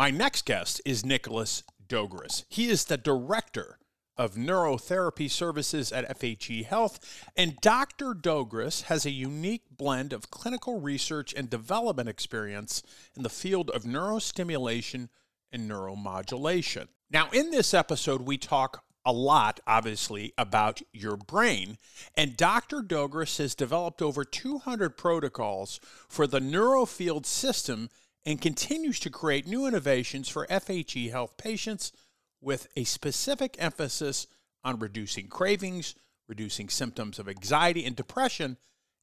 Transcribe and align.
My 0.00 0.10
next 0.10 0.46
guest 0.46 0.80
is 0.86 1.04
Nicholas 1.04 1.62
Dogris. 1.86 2.46
He 2.48 2.70
is 2.70 2.86
the 2.86 2.96
director 2.96 3.78
of 4.16 4.34
neurotherapy 4.34 5.30
services 5.30 5.92
at 5.92 6.18
FHE 6.18 6.64
Health, 6.64 7.28
and 7.36 7.60
Dr. 7.60 8.14
Dogris 8.14 8.80
has 8.84 9.04
a 9.04 9.10
unique 9.10 9.64
blend 9.70 10.14
of 10.14 10.30
clinical 10.30 10.80
research 10.80 11.34
and 11.34 11.50
development 11.50 12.08
experience 12.08 12.82
in 13.14 13.24
the 13.24 13.28
field 13.28 13.68
of 13.68 13.82
neurostimulation 13.82 15.10
and 15.52 15.70
neuromodulation. 15.70 16.88
Now, 17.10 17.28
in 17.30 17.50
this 17.50 17.74
episode, 17.74 18.22
we 18.22 18.38
talk 18.38 18.82
a 19.04 19.12
lot, 19.12 19.60
obviously, 19.66 20.32
about 20.38 20.80
your 20.94 21.18
brain. 21.18 21.76
And 22.16 22.38
Dr. 22.38 22.80
Dogris 22.80 23.36
has 23.36 23.54
developed 23.54 24.00
over 24.00 24.24
200 24.24 24.96
protocols 24.96 25.78
for 26.08 26.26
the 26.26 26.40
neurofield 26.40 27.26
system 27.26 27.90
and 28.24 28.40
continues 28.40 29.00
to 29.00 29.10
create 29.10 29.46
new 29.46 29.66
innovations 29.66 30.28
for 30.28 30.46
FHE 30.46 31.10
health 31.10 31.36
patients 31.36 31.92
with 32.40 32.68
a 32.76 32.84
specific 32.84 33.56
emphasis 33.58 34.26
on 34.62 34.78
reducing 34.78 35.28
cravings, 35.28 35.94
reducing 36.28 36.68
symptoms 36.68 37.18
of 37.18 37.28
anxiety 37.28 37.84
and 37.84 37.96
depression, 37.96 38.56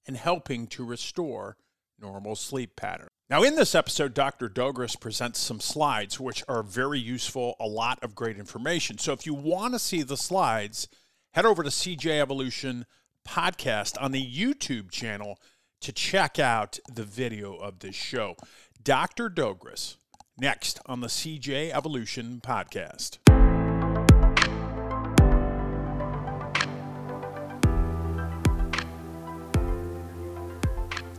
and 0.05 0.17
helping 0.17 0.67
to 0.67 0.85
restore 0.85 1.57
normal 1.99 2.35
sleep 2.35 2.75
patterns. 2.75 3.09
Now, 3.29 3.43
in 3.43 3.55
this 3.55 3.75
episode, 3.75 4.13
Dr. 4.13 4.47
Dogris 4.47 4.95
presents 4.95 5.39
some 5.39 5.59
slides 5.59 6.19
which 6.19 6.43
are 6.47 6.63
very 6.63 6.99
useful, 6.99 7.55
a 7.59 7.67
lot 7.67 8.01
of 8.01 8.15
great 8.15 8.37
information. 8.37 8.97
So, 8.97 9.11
if 9.11 9.25
you 9.25 9.33
want 9.33 9.73
to 9.73 9.79
see 9.79 10.01
the 10.01 10.15
slides, 10.15 10.87
head 11.33 11.45
over 11.45 11.61
to 11.63 11.69
CJ 11.69 12.21
Evolution 12.21 12.85
Podcast 13.27 14.01
on 14.01 14.13
the 14.13 14.25
YouTube 14.25 14.91
channel 14.91 15.39
to 15.81 15.91
check 15.91 16.39
out 16.39 16.79
the 16.89 17.03
video 17.03 17.55
of 17.55 17.79
this 17.79 17.95
show. 17.95 18.35
Dr. 18.83 19.29
Dogris, 19.29 19.97
next 20.37 20.79
on 20.85 21.01
the 21.01 21.07
CJ 21.07 21.71
Evolution 21.71 22.41
Podcast. 22.41 23.17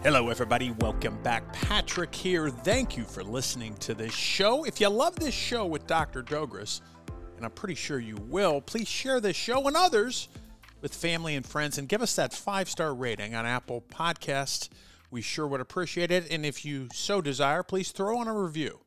Hello, 0.02 0.30
everybody. 0.30 0.70
Welcome 0.78 1.20
back. 1.22 1.52
Patrick 1.52 2.14
here. 2.14 2.48
Thank 2.48 2.96
you 2.96 3.04
for 3.04 3.22
listening 3.22 3.74
to 3.78 3.94
this 3.94 4.14
show. 4.14 4.64
If 4.64 4.80
you 4.80 4.88
love 4.88 5.16
this 5.16 5.34
show 5.34 5.66
with 5.66 5.86
Dr. 5.86 6.22
Dogris, 6.22 6.80
and 7.36 7.44
I'm 7.44 7.50
pretty 7.50 7.74
sure 7.74 7.98
you 7.98 8.16
will, 8.16 8.60
please 8.60 8.88
share 8.88 9.20
this 9.20 9.36
show 9.36 9.66
and 9.66 9.76
others 9.76 10.28
with 10.80 10.94
family 10.94 11.34
and 11.34 11.44
friends 11.44 11.76
and 11.76 11.88
give 11.88 12.00
us 12.00 12.14
that 12.16 12.32
five 12.32 12.70
star 12.70 12.94
rating 12.94 13.34
on 13.34 13.44
Apple 13.44 13.84
Podcasts. 13.92 14.68
We 15.10 15.22
sure 15.22 15.46
would 15.46 15.60
appreciate 15.60 16.10
it. 16.10 16.30
And 16.30 16.44
if 16.44 16.64
you 16.64 16.88
so 16.92 17.20
desire, 17.20 17.62
please 17.62 17.90
throw 17.90 18.18
on 18.18 18.28
a 18.28 18.34
review. 18.34 18.80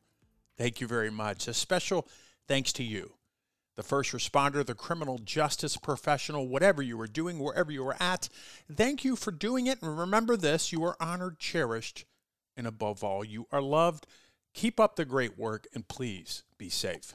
Thank 0.56 0.80
you 0.80 0.86
very 0.86 1.10
much. 1.10 1.48
A 1.48 1.54
special 1.54 2.08
thanks 2.46 2.72
to 2.74 2.84
you 2.84 3.14
the 3.76 3.82
first 3.82 4.12
responder, 4.12 4.64
the 4.64 4.74
criminal 4.74 5.18
justice 5.18 5.76
professional, 5.76 6.46
whatever 6.46 6.82
you 6.82 6.96
were 6.96 7.06
doing, 7.06 7.38
wherever 7.38 7.72
you 7.72 7.82
were 7.82 7.96
at. 8.00 8.28
Thank 8.70 9.04
you 9.04 9.16
for 9.16 9.30
doing 9.30 9.66
it. 9.66 9.80
And 9.82 9.98
remember 9.98 10.36
this 10.36 10.72
you 10.72 10.84
are 10.84 10.96
honored, 11.00 11.38
cherished, 11.38 12.04
and 12.56 12.66
above 12.66 13.02
all, 13.02 13.24
you 13.24 13.46
are 13.50 13.62
loved. 13.62 14.06
Keep 14.54 14.78
up 14.78 14.96
the 14.96 15.04
great 15.04 15.38
work 15.38 15.66
and 15.74 15.88
please 15.88 16.42
be 16.58 16.68
safe. 16.68 17.14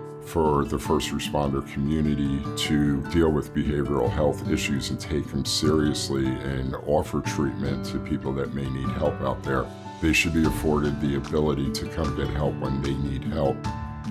for 0.31 0.63
the 0.63 0.79
first 0.79 1.09
responder 1.09 1.61
community 1.73 2.41
to 2.55 3.01
deal 3.09 3.29
with 3.29 3.53
behavioral 3.53 4.09
health 4.09 4.49
issues 4.49 4.89
and 4.89 4.97
take 4.97 5.27
them 5.27 5.43
seriously 5.43 6.25
and 6.25 6.73
offer 6.87 7.19
treatment 7.19 7.85
to 7.85 7.99
people 7.99 8.31
that 8.31 8.53
may 8.53 8.67
need 8.69 8.87
help 8.91 9.19
out 9.21 9.43
there. 9.43 9.65
They 10.01 10.13
should 10.13 10.33
be 10.33 10.45
afforded 10.45 11.01
the 11.01 11.15
ability 11.17 11.73
to 11.73 11.85
come 11.89 12.15
get 12.15 12.29
help 12.29 12.55
when 12.59 12.81
they 12.81 12.93
need 12.93 13.25
help. 13.25 13.57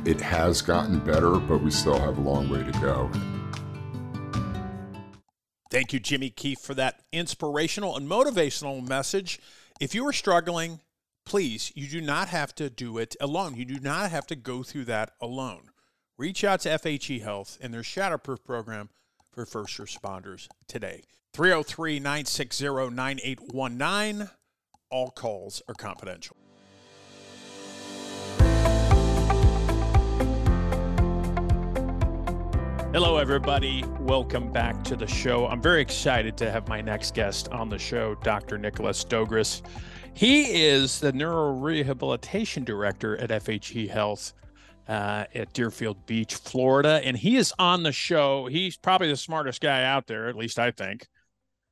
It 0.04 0.20
has 0.20 0.60
gotten 0.60 0.98
better, 1.00 1.38
but 1.38 1.62
we 1.62 1.70
still 1.70 1.98
have 1.98 2.18
a 2.18 2.20
long 2.20 2.50
way 2.50 2.64
to 2.64 2.72
go. 2.80 3.10
Thank 5.70 5.94
you, 5.94 6.00
Jimmy 6.00 6.28
Keefe, 6.28 6.60
for 6.60 6.74
that 6.74 7.00
inspirational 7.12 7.96
and 7.96 8.06
motivational 8.06 8.86
message. 8.86 9.40
If 9.80 9.94
you 9.94 10.06
are 10.06 10.12
struggling, 10.12 10.80
please, 11.24 11.72
you 11.74 11.88
do 11.88 12.02
not 12.02 12.28
have 12.28 12.54
to 12.56 12.68
do 12.68 12.98
it 12.98 13.16
alone. 13.22 13.54
You 13.56 13.64
do 13.64 13.80
not 13.80 14.10
have 14.10 14.26
to 14.26 14.36
go 14.36 14.62
through 14.62 14.84
that 14.86 15.12
alone. 15.18 15.69
Reach 16.20 16.44
out 16.44 16.60
to 16.60 16.68
FHE 16.68 17.22
Health 17.22 17.56
and 17.62 17.72
their 17.72 17.80
Shatterproof 17.80 18.44
program 18.44 18.90
for 19.32 19.46
first 19.46 19.78
responders 19.78 20.48
today. 20.68 21.04
303 21.32 21.98
960 21.98 22.64
9819. 22.90 24.28
All 24.90 25.12
calls 25.12 25.62
are 25.66 25.72
confidential. 25.72 26.36
Hello, 32.92 33.16
everybody. 33.16 33.82
Welcome 34.00 34.52
back 34.52 34.84
to 34.84 34.96
the 34.96 35.06
show. 35.06 35.46
I'm 35.46 35.62
very 35.62 35.80
excited 35.80 36.36
to 36.36 36.50
have 36.50 36.68
my 36.68 36.82
next 36.82 37.14
guest 37.14 37.48
on 37.48 37.70
the 37.70 37.78
show, 37.78 38.14
Dr. 38.16 38.58
Nicholas 38.58 39.04
Dogris. 39.04 39.62
He 40.12 40.64
is 40.64 41.00
the 41.00 41.14
neurorehabilitation 41.14 42.66
director 42.66 43.16
at 43.16 43.30
FHE 43.30 43.88
Health 43.88 44.34
uh, 44.90 45.24
at 45.36 45.52
Deerfield 45.52 46.04
Beach, 46.04 46.34
Florida. 46.34 47.00
And 47.04 47.16
he 47.16 47.36
is 47.36 47.54
on 47.60 47.84
the 47.84 47.92
show. 47.92 48.46
He's 48.46 48.76
probably 48.76 49.06
the 49.06 49.16
smartest 49.16 49.60
guy 49.60 49.84
out 49.84 50.08
there, 50.08 50.28
at 50.28 50.34
least 50.34 50.58
I 50.58 50.72
think. 50.72 51.06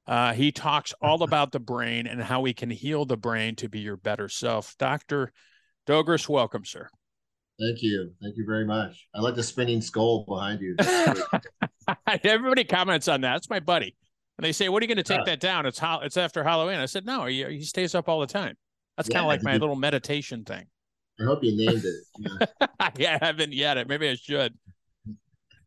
Uh, 0.06 0.32
he 0.32 0.52
talks 0.52 0.94
all 1.02 1.24
about 1.24 1.50
the 1.50 1.58
brain 1.58 2.06
and 2.06 2.22
how 2.22 2.40
we 2.40 2.54
can 2.54 2.70
heal 2.70 3.04
the 3.04 3.16
brain 3.16 3.56
to 3.56 3.68
be 3.68 3.80
your 3.80 3.96
better 3.96 4.28
self. 4.28 4.76
Dr. 4.78 5.32
Dogris, 5.84 6.28
welcome, 6.28 6.64
sir. 6.64 6.88
Thank 7.58 7.82
you. 7.82 8.12
Thank 8.22 8.36
you 8.36 8.44
very 8.46 8.64
much. 8.64 9.08
I 9.12 9.20
like 9.20 9.34
the 9.34 9.42
spinning 9.42 9.82
skull 9.82 10.24
behind 10.24 10.60
you. 10.60 10.76
Everybody 12.22 12.62
comments 12.62 13.08
on 13.08 13.22
that. 13.22 13.38
It's 13.38 13.50
my 13.50 13.58
buddy. 13.58 13.96
And 14.38 14.44
they 14.44 14.52
say, 14.52 14.68
"What 14.68 14.80
are 14.80 14.84
you 14.84 14.94
going 14.94 14.98
to 14.98 15.02
take 15.02 15.26
yeah. 15.26 15.32
that 15.32 15.40
down?" 15.40 15.66
It's 15.66 15.80
ho- 15.80 15.98
it's 16.04 16.16
after 16.16 16.44
Halloween. 16.44 16.78
I 16.78 16.86
said, 16.86 17.04
"No, 17.04 17.24
he, 17.24 17.42
he 17.44 17.62
stays 17.62 17.96
up 17.96 18.08
all 18.08 18.20
the 18.20 18.28
time." 18.28 18.54
That's 18.96 19.08
yeah, 19.08 19.14
kind 19.14 19.24
of 19.24 19.28
like 19.28 19.42
my 19.42 19.54
you, 19.54 19.58
little 19.58 19.74
meditation 19.74 20.44
thing. 20.44 20.66
I 21.20 21.24
hope 21.24 21.42
you 21.42 21.56
named 21.56 21.84
it. 21.84 21.94
Yeah. 22.18 22.66
I 22.80 23.18
haven't 23.20 23.52
yet. 23.52 23.86
Maybe 23.88 24.08
I 24.08 24.14
should. 24.14 24.54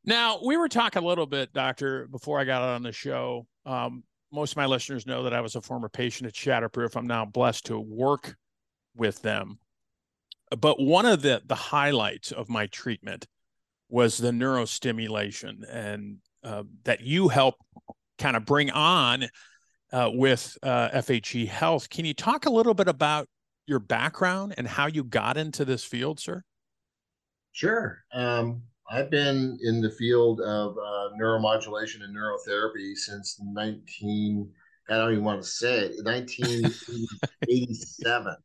Now 0.05 0.39
we 0.43 0.57
were 0.57 0.69
talking 0.69 1.03
a 1.03 1.05
little 1.05 1.25
bit, 1.25 1.53
Doctor, 1.53 2.07
before 2.07 2.39
I 2.39 2.43
got 2.43 2.61
on 2.61 2.83
the 2.83 2.91
show. 2.91 3.45
Um, 3.65 4.03
most 4.31 4.53
of 4.53 4.57
my 4.57 4.65
listeners 4.65 5.05
know 5.05 5.23
that 5.23 5.33
I 5.33 5.41
was 5.41 5.55
a 5.55 5.61
former 5.61 5.89
patient 5.89 6.27
at 6.27 6.33
Shatterproof. 6.33 6.95
I'm 6.95 7.07
now 7.07 7.25
blessed 7.25 7.67
to 7.67 7.79
work 7.79 8.35
with 8.95 9.21
them. 9.21 9.59
But 10.57 10.79
one 10.81 11.05
of 11.05 11.21
the 11.21 11.41
the 11.45 11.55
highlights 11.55 12.31
of 12.31 12.49
my 12.49 12.67
treatment 12.67 13.27
was 13.89 14.17
the 14.17 14.31
neurostimulation, 14.31 15.63
and 15.69 16.17
uh, 16.43 16.63
that 16.83 17.01
you 17.01 17.27
help 17.27 17.55
kind 18.17 18.35
of 18.35 18.45
bring 18.45 18.71
on 18.71 19.27
uh, 19.91 20.09
with 20.13 20.57
uh, 20.63 20.89
FHE 20.89 21.47
Health. 21.47 21.89
Can 21.89 22.05
you 22.05 22.13
talk 22.13 22.45
a 22.45 22.49
little 22.49 22.73
bit 22.73 22.87
about 22.87 23.27
your 23.71 23.79
background 23.79 24.53
and 24.57 24.67
how 24.67 24.85
you 24.85 25.03
got 25.03 25.37
into 25.37 25.65
this 25.65 25.83
field, 25.83 26.19
sir? 26.19 26.43
Sure. 27.53 28.03
Um, 28.13 28.61
I've 28.89 29.09
been 29.09 29.57
in 29.63 29.81
the 29.81 29.89
field 29.89 30.41
of 30.41 30.77
uh, 30.77 31.09
neuromodulation 31.19 32.03
and 32.03 32.15
neurotherapy 32.15 32.95
since 32.95 33.39
19, 33.41 34.47
I 34.89 34.97
don't 34.97 35.13
even 35.13 35.23
want 35.23 35.41
to 35.41 35.47
say 35.47 35.85
it, 35.85 35.95
1987. 36.05 38.35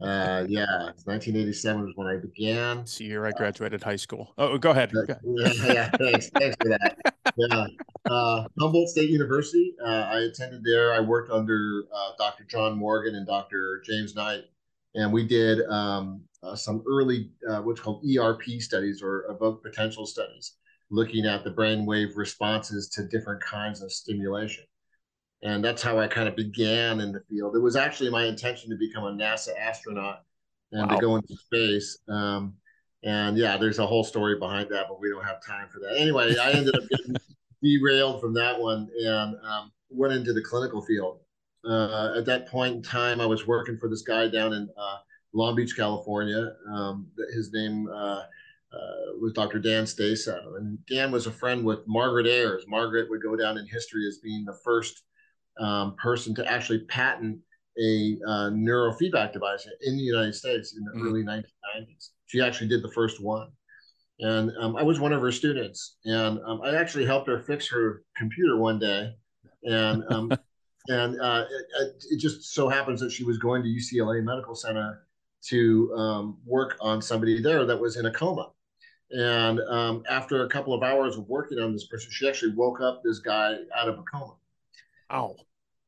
Uh, 0.00 0.44
yeah, 0.48 0.64
1987 1.04 1.82
was 1.82 1.92
when 1.96 2.06
I 2.06 2.16
began. 2.16 2.78
It's 2.78 2.98
the 2.98 3.04
year 3.04 3.26
I 3.26 3.32
graduated 3.32 3.82
uh, 3.82 3.86
high 3.86 3.96
school. 3.96 4.32
Oh, 4.38 4.56
go 4.58 4.70
ahead. 4.70 4.92
Uh, 4.96 5.14
yeah, 5.24 5.52
yeah, 5.66 5.90
thanks, 5.98 6.30
thanks 6.30 6.56
for 6.60 6.68
that. 6.68 6.96
Yeah, 7.36 7.66
uh, 8.08 8.44
Humboldt 8.60 8.88
State 8.88 9.10
University. 9.10 9.74
Uh, 9.84 9.88
I 10.10 10.18
attended 10.20 10.62
there. 10.64 10.94
I 10.94 11.00
worked 11.00 11.30
under 11.30 11.84
uh, 11.94 12.12
Dr. 12.16 12.44
John 12.44 12.78
Morgan 12.78 13.16
and 13.16 13.26
Dr. 13.26 13.82
James 13.84 14.14
Knight, 14.14 14.44
and 14.94 15.12
we 15.12 15.26
did 15.26 15.66
um, 15.68 16.22
uh, 16.42 16.54
some 16.54 16.82
early 16.88 17.30
uh, 17.48 17.60
what's 17.62 17.80
called 17.80 18.04
ERP 18.04 18.42
studies 18.60 19.02
or 19.02 19.26
evoked 19.30 19.64
potential 19.64 20.06
studies. 20.06 20.54
looking 20.90 21.26
at 21.26 21.44
the 21.44 21.50
brainwave 21.50 22.16
responses 22.16 22.88
to 22.88 23.04
different 23.08 23.42
kinds 23.42 23.82
of 23.82 23.92
stimulation. 23.92 24.64
And 25.42 25.64
that's 25.64 25.82
how 25.82 25.98
I 25.98 26.08
kind 26.08 26.28
of 26.28 26.34
began 26.34 27.00
in 27.00 27.12
the 27.12 27.20
field. 27.30 27.54
It 27.54 27.60
was 27.60 27.76
actually 27.76 28.10
my 28.10 28.24
intention 28.24 28.70
to 28.70 28.76
become 28.76 29.04
a 29.04 29.12
NASA 29.12 29.50
astronaut 29.58 30.24
and 30.72 30.90
wow. 30.90 30.96
to 30.96 31.00
go 31.00 31.16
into 31.16 31.36
space. 31.36 31.98
Um, 32.08 32.54
and 33.04 33.38
yeah, 33.38 33.56
there's 33.56 33.78
a 33.78 33.86
whole 33.86 34.02
story 34.02 34.38
behind 34.38 34.68
that, 34.70 34.86
but 34.88 35.00
we 35.00 35.10
don't 35.10 35.24
have 35.24 35.44
time 35.44 35.68
for 35.68 35.78
that. 35.80 35.96
Anyway, 35.96 36.36
I 36.36 36.50
ended 36.50 36.74
up 36.74 36.82
getting 36.88 37.14
derailed 37.62 38.20
from 38.20 38.34
that 38.34 38.58
one 38.58 38.88
and 39.04 39.36
um, 39.44 39.72
went 39.90 40.12
into 40.12 40.32
the 40.32 40.42
clinical 40.42 40.82
field. 40.82 41.20
Uh, 41.64 42.14
at 42.16 42.24
that 42.26 42.48
point 42.48 42.74
in 42.76 42.82
time, 42.82 43.20
I 43.20 43.26
was 43.26 43.46
working 43.46 43.78
for 43.78 43.88
this 43.88 44.02
guy 44.02 44.28
down 44.28 44.52
in 44.52 44.68
uh, 44.76 44.96
Long 45.32 45.54
Beach, 45.54 45.76
California. 45.76 46.52
Um, 46.72 47.08
his 47.32 47.52
name 47.52 47.88
uh, 47.88 48.22
uh 48.72 49.16
was 49.20 49.32
Dr. 49.34 49.58
Dan 49.58 49.84
Staso. 49.84 50.56
And 50.56 50.78
Dan 50.86 51.10
was 51.12 51.26
a 51.26 51.32
friend 51.32 51.64
with 51.64 51.80
Margaret 51.86 52.26
Ayers. 52.26 52.64
Margaret 52.66 53.08
would 53.10 53.22
go 53.22 53.36
down 53.36 53.58
in 53.58 53.66
history 53.66 54.06
as 54.06 54.18
being 54.18 54.44
the 54.44 54.58
first 54.64 55.02
um, 55.60 55.96
person 55.96 56.34
to 56.34 56.50
actually 56.50 56.80
patent 56.84 57.38
a 57.80 58.18
uh, 58.26 58.50
neurofeedback 58.50 59.32
device 59.32 59.66
in 59.82 59.96
the 59.96 60.02
United 60.02 60.34
States 60.34 60.76
in 60.76 60.84
the 60.84 60.90
mm-hmm. 60.92 61.06
early 61.06 61.22
1990s. 61.22 62.10
She 62.26 62.40
actually 62.40 62.68
did 62.68 62.82
the 62.82 62.90
first 62.90 63.22
one. 63.22 63.48
And 64.20 64.50
um, 64.58 64.76
I 64.76 64.82
was 64.82 64.98
one 64.98 65.12
of 65.12 65.20
her 65.20 65.30
students. 65.30 65.96
And 66.04 66.40
um, 66.44 66.60
I 66.62 66.74
actually 66.74 67.06
helped 67.06 67.28
her 67.28 67.38
fix 67.38 67.68
her 67.70 68.02
computer 68.16 68.56
one 68.56 68.78
day. 68.78 69.14
And 69.62 70.02
um, 70.12 70.32
and 70.88 71.20
uh, 71.20 71.44
it, 71.50 72.04
it, 72.10 72.18
just 72.18 72.54
so 72.54 72.68
happens 72.68 73.00
that 73.00 73.12
she 73.12 73.22
was 73.22 73.38
going 73.38 73.62
to 73.62 73.68
UCLA 73.68 74.24
Medical 74.24 74.54
Center 74.54 75.06
to 75.48 75.94
um, 75.94 76.38
work 76.44 76.76
on 76.80 77.00
somebody 77.00 77.40
there 77.40 77.64
that 77.64 77.78
was 77.78 77.96
in 77.96 78.06
a 78.06 78.10
coma. 78.10 78.50
And 79.10 79.60
um, 79.60 80.02
after 80.10 80.44
a 80.44 80.48
couple 80.48 80.74
of 80.74 80.82
hours 80.82 81.16
of 81.16 81.28
working 81.28 81.58
on 81.58 81.72
this 81.72 81.86
person, 81.86 82.10
she 82.10 82.28
actually 82.28 82.54
woke 82.54 82.80
up 82.80 83.02
this 83.04 83.20
guy 83.20 83.54
out 83.76 83.88
of 83.88 83.98
a 83.98 84.02
coma. 84.02 84.34
Oh. 85.10 85.36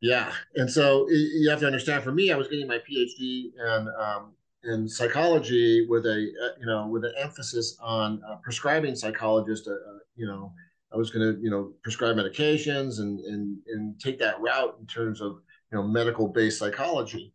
Yeah, 0.00 0.32
and 0.54 0.70
so 0.70 1.06
you 1.10 1.50
have 1.50 1.60
to 1.60 1.66
understand. 1.66 2.02
For 2.02 2.12
me, 2.12 2.32
I 2.32 2.36
was 2.36 2.48
getting 2.48 2.66
my 2.66 2.78
PhD 2.78 3.52
in 3.54 3.88
um, 3.98 4.32
in 4.64 4.88
psychology 4.88 5.86
with 5.86 6.06
a 6.06 6.10
uh, 6.12 6.58
you 6.58 6.66
know 6.66 6.86
with 6.86 7.04
an 7.04 7.12
emphasis 7.18 7.76
on 7.82 8.22
uh, 8.28 8.36
prescribing 8.36 8.96
psychologist. 8.96 9.68
Uh, 9.68 9.72
uh 9.72 9.98
you 10.16 10.26
know, 10.26 10.52
I 10.92 10.96
was 10.96 11.10
going 11.10 11.34
to 11.34 11.42
you 11.42 11.50
know 11.50 11.72
prescribe 11.82 12.16
medications 12.16 13.00
and 13.00 13.20
and 13.20 13.58
and 13.66 14.00
take 14.00 14.18
that 14.20 14.40
route 14.40 14.76
in 14.80 14.86
terms 14.86 15.20
of 15.20 15.40
you 15.70 15.76
know 15.76 15.82
medical 15.82 16.28
based 16.28 16.58
psychology, 16.58 17.34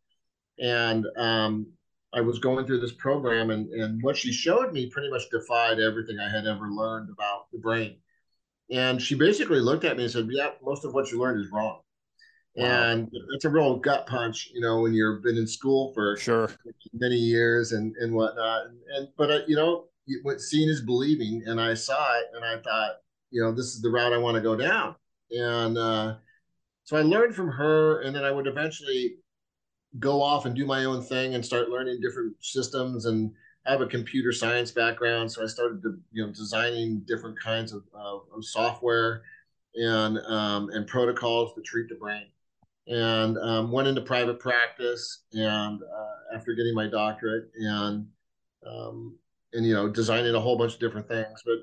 and 0.60 1.06
um, 1.18 1.68
I 2.16 2.22
was 2.22 2.40
going 2.40 2.66
through 2.66 2.80
this 2.80 2.94
program, 2.94 3.52
and 3.52 3.70
and 3.74 4.02
what 4.02 4.18
she 4.18 4.32
showed 4.32 4.74
me 4.74 4.90
pretty 4.90 5.12
much 5.12 5.30
defied 5.30 5.80
everything 5.80 6.18
I 6.20 6.30
had 6.30 6.48
ever 6.48 6.70
learned 6.70 7.12
about 7.12 7.52
the 7.52 7.60
brain. 7.60 7.98
And 8.72 9.00
she 9.00 9.14
basically 9.14 9.60
looked 9.60 9.84
at 9.84 9.98
me 9.98 10.04
and 10.04 10.12
said, 10.12 10.28
"Yeah, 10.32 10.52
most 10.64 10.84
of 10.84 10.96
what 10.96 11.12
you 11.12 11.20
learned 11.20 11.40
is 11.40 11.52
wrong." 11.52 11.82
Wow. 12.56 12.66
And 12.66 13.12
it's 13.34 13.44
a 13.44 13.50
real 13.50 13.78
gut 13.78 14.08
punch, 14.08 14.50
you 14.54 14.62
know, 14.62 14.80
when 14.80 14.94
you've 14.94 15.22
been 15.22 15.38
in 15.38 15.48
school 15.48 15.92
for 15.94 16.16
sure 16.16 16.50
many 16.94 17.16
years 17.16 17.74
and, 17.74 17.94
and 17.98 18.14
whatnot. 18.14 18.68
And, 18.68 18.78
and 18.96 19.08
but 19.18 19.30
uh, 19.30 19.40
you 19.48 19.58
know, 19.58 19.86
what 20.24 20.40
seeing 20.40 20.70
is 20.70 20.82
believing, 20.82 21.44
and 21.48 21.60
I 21.60 21.74
saw 21.74 22.18
it, 22.18 22.28
and 22.34 22.46
I 22.46 22.62
thought, 22.62 22.98
you 23.32 23.42
know, 23.42 23.52
this 23.52 23.76
is 23.76 23.82
the 23.82 23.90
route 23.90 24.14
I 24.14 24.18
want 24.18 24.36
to 24.36 24.42
go 24.42 24.56
down. 24.56 24.96
And 25.32 25.78
uh, 25.78 26.16
so 26.86 26.96
I 26.96 27.02
learned 27.02 27.36
from 27.36 27.50
her, 27.50 28.02
and 28.02 28.16
then 28.16 28.24
I 28.24 28.32
would 28.32 28.48
eventually 28.48 29.16
go 30.00 30.22
off 30.22 30.46
and 30.46 30.56
do 30.56 30.66
my 30.66 30.86
own 30.86 31.02
thing 31.02 31.36
and 31.36 31.46
start 31.46 31.70
learning 31.70 32.00
different 32.02 32.36
systems. 32.40 33.06
And 33.06 33.32
I 33.66 33.72
have 33.72 33.82
a 33.82 33.88
computer 33.88 34.32
science 34.32 34.72
background, 34.72 35.30
so 35.30 35.44
I 35.44 35.48
started 35.48 35.82
to, 35.82 35.98
you 36.14 36.26
know, 36.26 36.32
designing 36.32 37.04
different 37.06 37.38
kinds 37.38 37.74
of, 37.74 37.84
of, 37.94 38.22
of 38.34 38.46
software 38.46 39.24
and 39.74 40.20
um, 40.20 40.70
and 40.70 40.88
protocols 40.88 41.54
to 41.56 41.62
treat 41.62 41.90
the 41.90 41.96
brain 41.96 42.28
and 42.88 43.38
um, 43.38 43.72
went 43.72 43.88
into 43.88 44.02
private 44.02 44.40
practice 44.40 45.24
and 45.34 45.82
uh, 45.82 46.36
after 46.36 46.54
getting 46.54 46.76
my 46.76 46.88
doctorate 46.88 47.50
and 47.56 48.06
um, 48.68 49.18
and 49.54 49.66
you 49.66 49.74
know 49.74 49.90
designing 49.90 50.36
a 50.36 50.40
whole 50.40 50.58
bunch 50.58 50.74
of 50.74 50.80
different 50.80 51.08
things. 51.08 51.42
But 51.46 51.58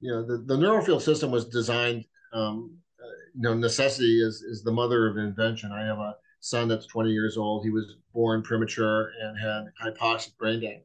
you 0.00 0.12
know 0.12 0.24
the, 0.24 0.38
the 0.38 0.56
neurofield 0.56 1.02
system 1.02 1.30
was 1.30 1.46
designed 1.46 2.04
um, 2.32 2.76
uh, 3.02 3.08
you 3.34 3.42
know 3.42 3.54
necessity 3.54 4.22
is 4.22 4.42
is 4.42 4.62
the 4.62 4.72
mother 4.72 5.08
of 5.08 5.16
invention. 5.16 5.72
I 5.72 5.84
have 5.84 5.98
a 5.98 6.14
son 6.40 6.68
that's 6.68 6.86
20 6.86 7.10
years 7.10 7.36
old. 7.36 7.64
He 7.64 7.70
was 7.70 7.96
born 8.14 8.42
premature 8.42 9.10
and 9.20 9.36
had 9.38 9.64
hypoxic 9.82 10.36
brain 10.36 10.60
damage. 10.60 10.82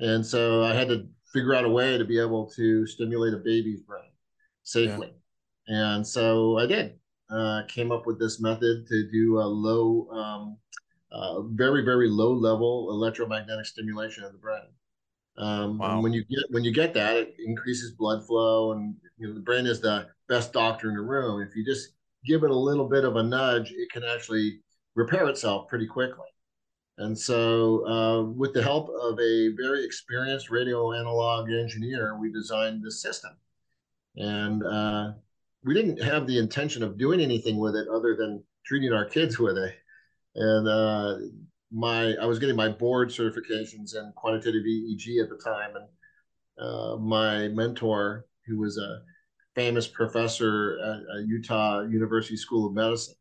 And 0.00 0.24
so 0.26 0.64
i 0.64 0.74
had 0.74 0.88
to 0.88 1.06
figure 1.32 1.54
out 1.54 1.64
a 1.64 1.68
way 1.68 1.98
to 1.98 2.04
be 2.04 2.18
able 2.20 2.50
to 2.50 2.86
stimulate 2.86 3.34
a 3.34 3.38
baby's 3.38 3.80
brain 3.80 4.10
safely. 4.62 5.12
Yeah. 5.68 5.94
and 5.94 6.06
so 6.06 6.58
i 6.58 6.66
did 6.66 6.94
uh, 7.30 7.62
came 7.68 7.92
up 7.92 8.06
with 8.06 8.18
this 8.18 8.40
method 8.40 8.86
to 8.88 9.10
do 9.10 9.38
a 9.38 9.44
low, 9.44 10.08
um, 10.10 10.56
uh, 11.12 11.42
very 11.42 11.84
very 11.84 12.08
low 12.08 12.32
level 12.32 12.90
electromagnetic 12.90 13.66
stimulation 13.66 14.24
of 14.24 14.32
the 14.32 14.38
brain. 14.38 14.62
Um, 15.36 15.78
wow. 15.78 16.00
when 16.00 16.12
you 16.12 16.24
get 16.24 16.44
when 16.50 16.64
you 16.64 16.72
get 16.72 16.94
that, 16.94 17.16
it 17.16 17.34
increases 17.44 17.92
blood 17.92 18.26
flow, 18.26 18.72
and 18.72 18.94
you 19.18 19.28
know 19.28 19.34
the 19.34 19.40
brain 19.40 19.66
is 19.66 19.80
the 19.80 20.08
best 20.28 20.52
doctor 20.52 20.88
in 20.88 20.96
the 20.96 21.02
room. 21.02 21.42
If 21.42 21.56
you 21.56 21.64
just 21.64 21.90
give 22.24 22.44
it 22.44 22.50
a 22.50 22.56
little 22.56 22.88
bit 22.88 23.04
of 23.04 23.16
a 23.16 23.22
nudge, 23.22 23.72
it 23.72 23.90
can 23.90 24.04
actually 24.04 24.60
repair 24.94 25.28
itself 25.28 25.68
pretty 25.68 25.86
quickly. 25.86 26.26
And 26.98 27.18
so, 27.18 27.86
uh, 27.86 28.22
with 28.22 28.54
the 28.54 28.62
help 28.62 28.88
of 28.88 29.18
a 29.18 29.48
very 29.56 29.84
experienced 29.84 30.50
radio 30.50 30.92
analog 30.92 31.50
engineer, 31.50 32.16
we 32.18 32.32
designed 32.32 32.84
this 32.84 33.02
system. 33.02 33.32
And 34.16 34.64
uh, 34.64 35.12
we 35.64 35.74
didn't 35.74 36.02
have 36.02 36.26
the 36.26 36.38
intention 36.38 36.82
of 36.82 36.98
doing 36.98 37.20
anything 37.20 37.58
with 37.58 37.74
it 37.74 37.88
other 37.88 38.14
than 38.16 38.42
treating 38.66 38.92
our 38.92 39.04
kids 39.04 39.38
with 39.38 39.56
it. 39.56 39.74
And 40.34 40.68
uh, 40.68 41.16
my 41.72 42.14
I 42.16 42.26
was 42.26 42.38
getting 42.38 42.56
my 42.56 42.68
board 42.68 43.08
certifications 43.08 43.96
in 43.96 44.12
quantitative 44.14 44.62
EEG 44.62 45.22
at 45.22 45.28
the 45.28 45.40
time, 45.44 45.70
and 45.76 45.86
uh, 46.58 46.96
my 46.96 47.48
mentor, 47.48 48.26
who 48.46 48.58
was 48.58 48.78
a 48.78 49.02
famous 49.54 49.86
professor 49.86 50.78
at, 50.80 51.26
Utah 51.26 51.82
University 51.82 52.36
School 52.36 52.66
of 52.66 52.74
Medicine, 52.74 53.14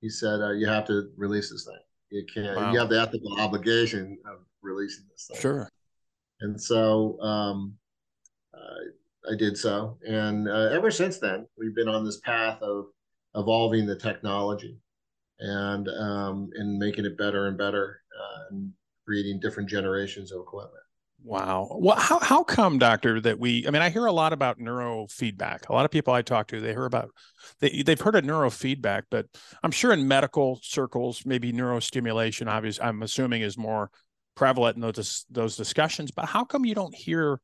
he 0.00 0.08
said, 0.08 0.40
uh, 0.40 0.50
"You 0.50 0.66
have 0.68 0.86
to 0.88 1.10
release 1.16 1.50
this 1.50 1.64
thing. 1.64 1.78
You 2.10 2.26
can't. 2.32 2.56
Wow. 2.56 2.72
You 2.72 2.78
have 2.78 2.90
the 2.90 3.00
ethical 3.00 3.40
obligation 3.40 4.18
of 4.26 4.40
releasing 4.62 5.04
this 5.10 5.28
thing." 5.30 5.40
Sure. 5.40 5.68
And 6.40 6.60
so 6.60 7.20
um, 7.20 7.78
I 9.30 9.36
did 9.36 9.56
so, 9.56 9.98
and 10.06 10.48
uh, 10.48 10.70
ever 10.72 10.90
since 10.90 11.18
then, 11.18 11.46
we've 11.56 11.74
been 11.74 11.88
on 11.88 12.04
this 12.04 12.18
path 12.20 12.60
of 12.62 12.86
evolving 13.34 13.86
the 13.86 13.96
technology 13.96 14.78
and 15.38 15.88
um, 15.88 16.50
and 16.54 16.78
making 16.78 17.04
it 17.04 17.16
better 17.16 17.46
and 17.46 17.56
better, 17.56 18.00
uh, 18.18 18.42
and 18.50 18.72
creating 19.06 19.40
different 19.40 19.68
generations 19.68 20.32
of 20.32 20.40
equipment. 20.40 20.82
Wow. 21.24 21.78
Well, 21.80 21.96
how 21.96 22.18
how 22.18 22.42
come, 22.42 22.78
doctor, 22.78 23.20
that 23.20 23.38
we? 23.38 23.64
I 23.66 23.70
mean, 23.70 23.82
I 23.82 23.90
hear 23.90 24.06
a 24.06 24.12
lot 24.12 24.32
about 24.32 24.58
neurofeedback. 24.58 25.68
A 25.68 25.72
lot 25.72 25.84
of 25.84 25.92
people 25.92 26.12
I 26.12 26.22
talk 26.22 26.48
to, 26.48 26.60
they 26.60 26.72
hear 26.72 26.84
about 26.84 27.10
they 27.60 27.82
they've 27.82 28.00
heard 28.00 28.16
of 28.16 28.24
neurofeedback, 28.24 29.02
but 29.08 29.26
I'm 29.62 29.70
sure 29.70 29.92
in 29.92 30.08
medical 30.08 30.58
circles, 30.62 31.24
maybe 31.24 31.52
neurostimulation, 31.52 32.48
obviously, 32.48 32.84
I'm 32.84 33.02
assuming 33.02 33.42
is 33.42 33.56
more 33.56 33.90
prevalent 34.34 34.76
in 34.76 34.82
those 34.82 35.24
those 35.30 35.56
discussions. 35.56 36.10
But 36.10 36.26
how 36.26 36.44
come 36.44 36.64
you 36.64 36.74
don't 36.74 36.94
hear 36.94 37.38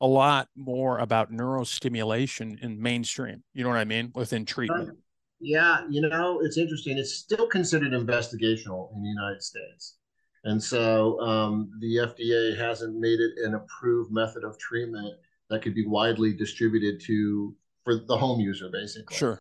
a 0.00 0.06
lot 0.06 0.48
more 0.56 0.98
about 0.98 1.30
neurostimulation 1.30 2.62
in 2.62 2.80
mainstream. 2.80 3.42
You 3.52 3.64
know 3.64 3.70
what 3.70 3.78
I 3.78 3.84
mean? 3.84 4.12
Within 4.14 4.44
treatment. 4.44 4.96
Yeah, 5.40 5.84
you 5.88 6.02
know, 6.02 6.40
it's 6.42 6.58
interesting. 6.58 6.98
It's 6.98 7.14
still 7.14 7.46
considered 7.46 7.92
investigational 7.92 8.94
in 8.94 9.02
the 9.02 9.08
United 9.08 9.42
States. 9.42 9.96
And 10.44 10.62
so 10.62 11.20
um, 11.20 11.70
the 11.80 11.96
FDA 11.96 12.56
hasn't 12.58 12.98
made 12.98 13.20
it 13.20 13.32
an 13.44 13.54
approved 13.54 14.10
method 14.10 14.44
of 14.44 14.58
treatment 14.58 15.14
that 15.50 15.62
could 15.62 15.74
be 15.74 15.86
widely 15.86 16.32
distributed 16.32 17.00
to 17.02 17.54
for 17.84 17.96
the 17.96 18.16
home 18.16 18.40
user, 18.40 18.68
basically. 18.70 19.16
Sure. 19.16 19.38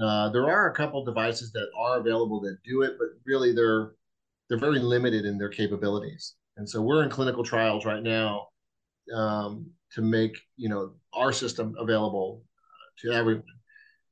Uh, 0.00 0.30
there 0.30 0.48
are 0.48 0.70
a 0.70 0.74
couple 0.74 1.04
devices 1.04 1.50
that 1.52 1.68
are 1.76 1.98
available 1.98 2.40
that 2.40 2.56
do 2.64 2.82
it, 2.82 2.96
but 2.98 3.08
really 3.26 3.52
they're 3.52 3.92
they're 4.48 4.58
very 4.58 4.78
limited 4.78 5.24
in 5.26 5.36
their 5.36 5.48
capabilities. 5.48 6.34
And 6.56 6.68
so 6.68 6.80
we're 6.80 7.02
in 7.02 7.10
clinical 7.10 7.44
trials 7.44 7.84
right 7.84 8.02
now 8.02 8.48
um, 9.14 9.70
to 9.94 10.02
make 10.02 10.38
you 10.56 10.68
know 10.68 10.92
our 11.12 11.32
system 11.32 11.74
available 11.78 12.42
to 13.00 13.12
everyone. 13.12 13.44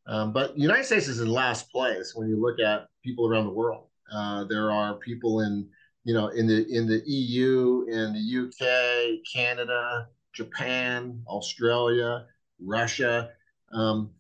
Um, 0.07 0.33
but 0.33 0.55
the 0.55 0.61
United 0.61 0.85
States 0.85 1.09
is 1.09 1.21
in 1.21 1.29
last 1.29 1.71
place 1.71 2.13
when 2.15 2.29
you 2.29 2.41
look 2.41 2.61
at 2.61 2.87
people 3.05 3.27
around 3.27 3.47
the 3.47 3.53
world. 3.53 3.89
Uh, 4.13 4.45
there 4.45 4.71
are 4.71 4.95
people 4.95 5.41
in 5.41 5.69
you 6.05 6.15
know 6.15 6.29
in 6.29 6.47
the 6.47 6.67
in 6.69 6.87
the 6.87 7.03
EU, 7.07 7.85
in 7.89 8.13
the 8.13 8.47
UK, 8.47 9.25
Canada, 9.33 10.07
Japan, 10.33 11.23
Australia, 11.27 12.27
Russia. 12.61 13.31
Um, 13.73 14.11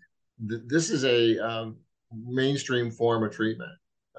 th- 0.48 0.62
this 0.66 0.90
is 0.90 1.04
a 1.04 1.38
um, 1.38 1.76
mainstream 2.10 2.90
form 2.90 3.22
of 3.22 3.32
treatment 3.32 3.70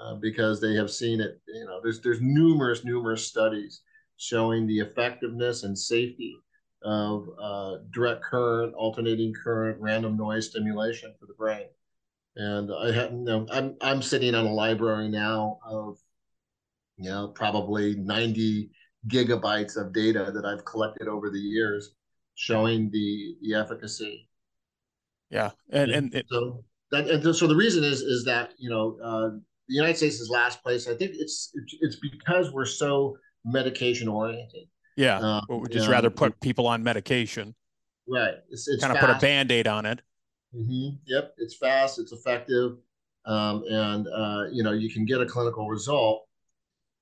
uh, 0.02 0.16
because 0.16 0.62
they 0.62 0.74
have 0.76 0.90
seen 0.90 1.20
it. 1.20 1.42
You 1.48 1.66
know, 1.66 1.82
there's 1.84 2.00
there's 2.02 2.22
numerous 2.22 2.86
numerous 2.86 3.28
studies 3.28 3.82
showing 4.18 4.66
the 4.66 4.80
effectiveness 4.80 5.64
and 5.64 5.78
safety 5.78 6.37
of 6.84 7.28
uh, 7.42 7.78
direct 7.92 8.24
current, 8.24 8.74
alternating 8.76 9.34
current, 9.34 9.80
random 9.80 10.18
noise 10.18 10.50
stimulation 10.50 11.14
for 11.20 11.26
the 11.26 11.34
brain. 11.34 11.66
And 12.36 12.72
I 12.72 12.92
have, 12.92 13.12
you 13.12 13.18
know, 13.18 13.48
I'm 13.52 13.76
I'm 13.82 14.02
sitting 14.02 14.36
on 14.36 14.46
a 14.46 14.54
library 14.54 15.10
now 15.10 15.60
of, 15.66 15.98
you 16.98 17.10
know, 17.10 17.30
probably 17.30 17.96
90 17.96 18.70
gigabytes 19.08 19.76
of 19.78 19.94
data 19.94 20.32
that 20.34 20.46
I've 20.46 20.66
collected 20.66 21.08
over 21.08 21.30
the 21.30 21.40
years, 21.40 21.96
showing 22.36 22.90
the 22.92 23.36
the 23.42 23.56
efficacy. 23.56 24.30
Yeah, 25.30 25.52
and 25.72 25.92
and, 25.92 26.14
and 26.14 26.24
so 26.30 26.64
that 26.92 27.10
and 27.10 27.36
so 27.36 27.48
the 27.48 27.56
reason 27.56 27.84
is 27.84 28.02
is 28.02 28.24
that 28.26 28.54
you 28.58 28.70
know 28.70 28.98
uh, 29.04 29.30
the 29.68 29.76
United 29.76 29.98
States 29.98 30.20
is 30.20 30.30
last 30.30 30.62
place. 30.64 30.88
I 30.88 30.96
think 30.96 31.12
it's 31.16 31.52
it's 31.82 31.98
because 31.98 32.52
we're 32.54 32.66
so 32.66 33.18
medication 33.46 34.08
oriented. 34.08 34.68
Yeah, 34.98 35.20
um, 35.20 35.46
we'd 35.48 35.72
just 35.72 35.88
rather 35.88 36.10
put 36.10 36.40
people 36.42 36.68
on 36.68 36.84
medication. 36.84 37.56
Right. 38.08 38.34
It's, 38.50 38.68
it's 38.68 38.84
kind 38.84 38.96
of 38.96 39.00
put 39.00 39.10
a 39.10 39.20
band 39.20 39.52
aid 39.52 39.68
on 39.68 39.86
it. 39.86 40.02
Mm-hmm. 40.56 40.98
Yep. 41.06 41.36
It's 41.38 41.56
fast. 41.56 42.00
It's 42.00 42.12
effective, 42.12 42.78
um, 43.26 43.64
and 43.70 44.08
uh, 44.08 44.46
you 44.52 44.64
know 44.64 44.72
you 44.72 44.90
can 44.90 45.06
get 45.06 45.22
a 45.22 45.26
clinical 45.26 45.68
result. 45.68 46.24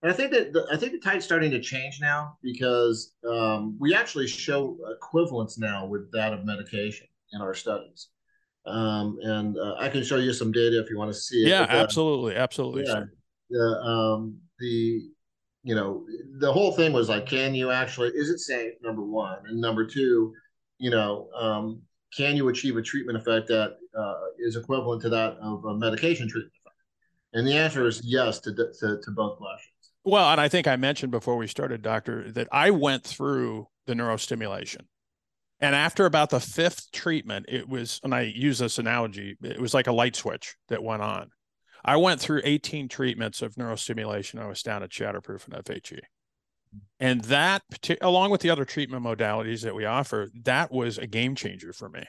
And 0.02 0.12
I 0.12 0.16
think 0.16 0.32
that 0.32 0.52
the, 0.52 0.68
I 0.72 0.78
think 0.78 0.92
the 0.92 1.00
tide's 1.00 1.26
starting 1.26 1.52
to 1.52 1.62
change 1.62 2.00
now 2.02 2.38
because 2.44 3.14
um, 3.28 3.78
we 3.80 3.96
actually 3.96 4.28
show 4.28 4.78
equivalence 4.96 5.58
now 5.58 5.86
with 5.86 6.12
that 6.12 6.34
of 6.34 6.46
medication 6.46 7.08
in 7.32 7.42
our 7.42 7.54
studies. 7.54 8.10
Um, 8.66 9.18
and 9.22 9.58
uh, 9.58 9.76
I 9.80 9.90
can 9.90 10.04
show 10.04 10.18
you 10.18 10.34
some 10.34 10.52
data 10.52 10.82
if 10.84 10.90
you 10.90 10.98
want 10.98 11.14
to 11.14 11.18
see 11.18 11.44
it. 11.44 11.50
Yeah, 11.50 11.66
but, 11.66 11.76
absolutely, 11.76 12.36
absolutely. 12.36 12.84
Yeah, 12.84 13.04
the 13.50 13.82
um, 13.82 14.38
the 14.60 15.10
you 15.66 15.76
know 15.76 16.06
the 16.40 16.52
whole 16.52 16.72
thing 16.72 16.94
was 16.94 17.10
like, 17.10 17.26
can 17.26 17.54
you 17.54 17.72
actually? 17.72 18.10
Is 18.10 18.30
it 18.30 18.40
safe? 18.40 18.74
Number 18.82 19.02
one, 19.02 19.40
and 19.48 19.60
number 19.60 19.86
two, 19.86 20.34
you 20.78 20.92
know, 20.92 21.28
um, 21.38 21.82
can 22.16 22.38
you 22.38 22.48
achieve 22.48 22.78
a 22.78 22.82
treatment 22.82 23.18
effect 23.18 23.48
that 23.50 23.76
uh, 23.98 24.16
is 24.40 24.56
equivalent 24.56 25.02
to 25.02 25.10
that 25.10 25.38
of 25.42 25.66
a 25.66 25.76
medication 25.76 26.30
treatment 26.30 26.54
effect? 26.62 26.76
And 27.34 27.48
the 27.48 27.54
answer 27.54 27.86
is 27.86 28.02
yes 28.04 28.40
to 28.42 28.54
to, 28.54 29.02
to 29.04 29.12
both 29.12 29.38
questions. 29.38 29.74
Well, 30.04 30.30
and 30.30 30.40
I 30.40 30.48
think 30.48 30.68
I 30.68 30.78
mentioned 30.78 31.12
before 31.12 31.36
we 31.36 31.48
started, 31.48 31.82
Doctor, 31.82 32.32
that 32.34 32.48
I 32.52 32.70
went 32.70 33.04
through 33.04 33.68
the 33.88 33.96
neurostimulation 33.96 34.82
and 35.60 35.74
after 35.74 36.06
about 36.06 36.30
the 36.30 36.40
fifth 36.40 36.92
treatment, 36.92 37.46
it 37.48 37.68
was, 37.68 38.02
and 38.04 38.14
I 38.14 38.22
use 38.22 38.60
this 38.60 38.78
analogy, 38.78 39.38
it 39.42 39.60
was 39.60 39.74
like 39.74 39.88
a 39.88 39.92
light 39.92 40.16
switch 40.16 40.56
that 40.68 40.84
went 40.84 41.02
on. 41.02 41.32
I 41.88 41.98
went 41.98 42.20
through 42.20 42.42
18 42.44 42.88
treatments 42.88 43.44
of 43.44 43.56
neurostimulation. 43.56 44.42
I 44.42 44.48
was 44.48 44.64
down 44.64 44.82
at 44.82 44.90
Shatterproof 44.90 45.46
and 45.46 45.64
FHE. 45.64 46.00
And 47.00 47.22
that, 47.26 47.62
along 48.02 48.32
with 48.32 48.42
the 48.42 48.50
other 48.50 48.66
treatment 48.66 49.04
modalities 49.04 49.62
that 49.62 49.76
we 49.76 49.86
offer, 49.86 50.30
that 50.44 50.72
was 50.72 50.98
a 50.98 51.06
game 51.06 51.36
changer 51.36 51.72
for 51.72 51.88
me. 51.88 52.04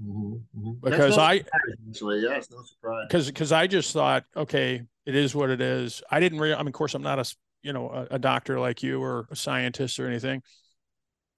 Mm-hmm, 0.00 0.32
mm-hmm. 0.58 0.72
Because 0.90 1.16
no 1.16 1.22
I 1.22 1.42
actually, 1.88 2.20
yeah, 2.20 2.40
no 2.50 2.62
surprise. 2.64 3.06
Because 3.08 3.26
because 3.26 3.52
I 3.52 3.66
just 3.66 3.92
thought, 3.92 4.24
okay, 4.36 4.82
it 5.06 5.14
is 5.14 5.34
what 5.34 5.50
it 5.50 5.60
is. 5.60 6.02
I 6.10 6.20
didn't 6.20 6.38
really. 6.38 6.54
I 6.54 6.58
mean, 6.58 6.68
of 6.68 6.74
course, 6.74 6.94
I'm 6.94 7.02
not 7.02 7.18
a 7.18 7.34
you 7.62 7.72
know 7.72 7.88
a, 7.90 8.14
a 8.14 8.18
doctor 8.18 8.60
like 8.60 8.82
you 8.82 9.02
or 9.02 9.26
a 9.30 9.36
scientist 9.36 9.98
or 10.00 10.06
anything. 10.06 10.42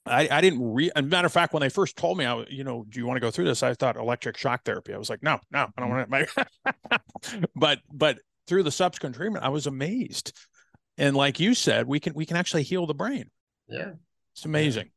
I, 0.06 0.28
I 0.30 0.40
didn't 0.40 0.72
re. 0.72 0.90
As 0.94 1.02
a 1.02 1.06
matter 1.06 1.26
of 1.26 1.32
fact, 1.32 1.54
when 1.54 1.62
they 1.62 1.68
first 1.68 1.96
told 1.96 2.18
me, 2.18 2.26
I 2.26 2.44
you 2.48 2.64
know, 2.64 2.84
do 2.88 3.00
you 3.00 3.06
want 3.06 3.16
to 3.16 3.20
go 3.20 3.30
through 3.30 3.46
this? 3.46 3.62
I 3.62 3.72
thought 3.74 3.96
electric 3.96 4.36
shock 4.36 4.64
therapy. 4.64 4.92
I 4.92 4.98
was 4.98 5.08
like, 5.08 5.22
no, 5.22 5.40
no, 5.50 5.66
I 5.76 5.80
don't 5.80 5.90
want 5.90 6.10
to. 6.10 7.40
but 7.56 7.80
but 7.92 8.18
through 8.46 8.64
the 8.64 8.70
subsequent 8.70 9.16
treatment, 9.16 9.44
I 9.44 9.48
was 9.48 9.66
amazed. 9.66 10.32
And 10.98 11.16
like 11.16 11.40
you 11.40 11.54
said, 11.54 11.86
we 11.86 12.00
can 12.00 12.14
we 12.14 12.26
can 12.26 12.36
actually 12.36 12.64
heal 12.64 12.86
the 12.86 12.94
brain. 12.94 13.30
Yeah, 13.66 13.92
it's 14.34 14.44
amazing. 14.44 14.90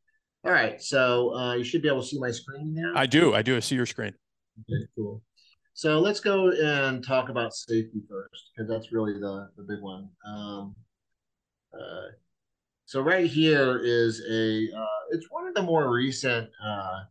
All 0.43 0.51
right, 0.51 0.81
so 0.81 1.35
uh, 1.35 1.53
you 1.55 1.63
should 1.63 1.81
be 1.81 1.87
able 1.87 2.01
to 2.01 2.07
see 2.07 2.19
my 2.19 2.31
screen 2.31 2.73
now. 2.75 2.93
I 2.95 3.05
do. 3.05 3.33
I 3.33 3.41
do. 3.41 3.55
I 3.55 3.59
see 3.59 3.75
your 3.75 3.85
screen. 3.85 4.13
Okay, 4.59 4.87
cool. 4.95 5.21
So 5.73 5.99
let's 5.99 6.19
go 6.19 6.51
and 6.51 7.05
talk 7.05 7.29
about 7.29 7.53
safety 7.53 8.01
first, 8.09 8.51
because 8.55 8.69
that's 8.69 8.91
really 8.91 9.13
the 9.13 9.49
the 9.55 9.63
big 9.63 9.81
one. 9.81 10.09
Um, 10.25 10.75
uh, 11.73 12.07
so 12.87 13.01
right 13.01 13.29
here 13.29 13.81
is 13.83 14.21
a, 14.29 14.69
uh, 14.73 14.87
it's 15.11 15.29
one 15.29 15.45
of 15.45 15.53
the 15.53 15.61
more 15.61 15.93
recent 15.93 16.49
uh, 16.65 17.01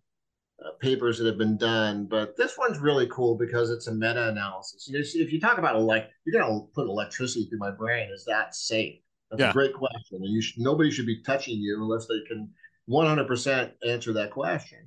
uh, 0.64 0.70
papers 0.80 1.18
that 1.18 1.26
have 1.26 1.36
been 1.36 1.58
done, 1.58 2.06
but 2.06 2.34
this 2.34 2.56
one's 2.56 2.78
really 2.78 3.06
cool 3.08 3.36
because 3.36 3.68
it's 3.68 3.86
a 3.86 3.92
meta-analysis. 3.92 4.88
You 4.88 4.94
know, 4.94 5.04
if 5.04 5.30
you 5.30 5.38
talk 5.38 5.58
about 5.58 5.78
like, 5.82 6.08
you're 6.24 6.40
going 6.40 6.50
to 6.50 6.66
put 6.74 6.88
electricity 6.88 7.44
through 7.44 7.58
my 7.58 7.72
brain, 7.72 8.08
is 8.10 8.24
that 8.24 8.54
safe? 8.54 9.00
That's 9.30 9.40
yeah. 9.40 9.50
a 9.50 9.52
great 9.52 9.74
question, 9.74 10.22
and 10.22 10.32
you 10.32 10.40
should, 10.40 10.62
nobody 10.62 10.90
should 10.90 11.04
be 11.04 11.22
touching 11.22 11.58
you 11.58 11.76
unless 11.82 12.06
they 12.06 12.22
can 12.26 12.48
100% 12.88 13.72
answer 13.86 14.14
that 14.14 14.30
question. 14.30 14.78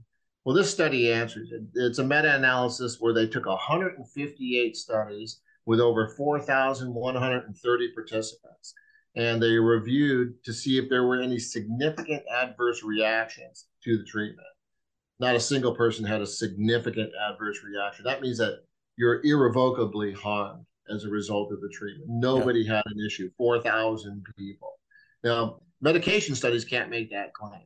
Well, 0.44 0.56
this 0.56 0.72
study 0.72 1.14
answers 1.14 1.52
it. 1.52 1.62
It's 1.76 2.00
a 2.00 2.04
meta-analysis 2.04 2.98
where 3.00 3.14
they 3.14 3.28
took 3.28 3.46
158 3.46 4.76
studies 4.76 5.42
with 5.68 5.80
over 5.80 6.16
4,130 6.18 7.94
participants 7.94 8.74
and 9.20 9.42
they 9.42 9.58
reviewed 9.58 10.42
to 10.46 10.54
see 10.54 10.78
if 10.78 10.90
there 10.90 11.04
were 11.04 11.20
any 11.20 11.38
significant 11.38 12.24
adverse 12.34 12.84
reactions 12.84 13.66
to 13.84 13.98
the 13.98 14.06
treatment. 14.06 14.48
Not 15.20 15.36
a 15.36 15.40
single 15.42 15.76
person 15.76 16.06
had 16.06 16.22
a 16.22 16.26
significant 16.26 17.12
adverse 17.30 17.60
reaction. 17.62 18.06
That 18.06 18.22
means 18.22 18.38
that 18.38 18.64
you're 18.96 19.22
irrevocably 19.26 20.14
harmed 20.14 20.66
as 20.90 21.04
a 21.04 21.10
result 21.10 21.52
of 21.52 21.60
the 21.60 21.68
treatment. 21.68 22.10
Nobody 22.10 22.62
yeah. 22.62 22.78
had 22.78 22.84
an 22.86 23.06
issue. 23.06 23.30
4,000 23.38 24.26
people. 24.38 24.80
Now, 25.22 25.60
medication 25.82 26.34
studies 26.34 26.64
can't 26.64 26.90
make 26.90 27.12
that 27.12 27.34
claim. 27.34 27.64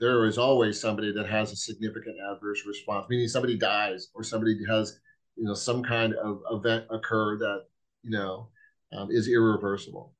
There 0.00 0.26
is 0.26 0.38
always 0.38 0.80
somebody 0.80 1.12
that 1.12 1.28
has 1.28 1.52
a 1.52 1.56
significant 1.56 2.16
adverse 2.32 2.66
response, 2.66 3.06
meaning 3.08 3.28
somebody 3.28 3.56
dies 3.56 4.08
or 4.12 4.24
somebody 4.24 4.58
has, 4.68 4.98
you 5.36 5.44
know, 5.44 5.54
some 5.54 5.84
kind 5.84 6.14
of 6.14 6.40
event 6.50 6.86
occur 6.90 7.38
that, 7.38 7.66
you 8.02 8.10
know, 8.10 8.48
um, 8.92 9.08
is 9.12 9.28
irreversible. 9.28 10.15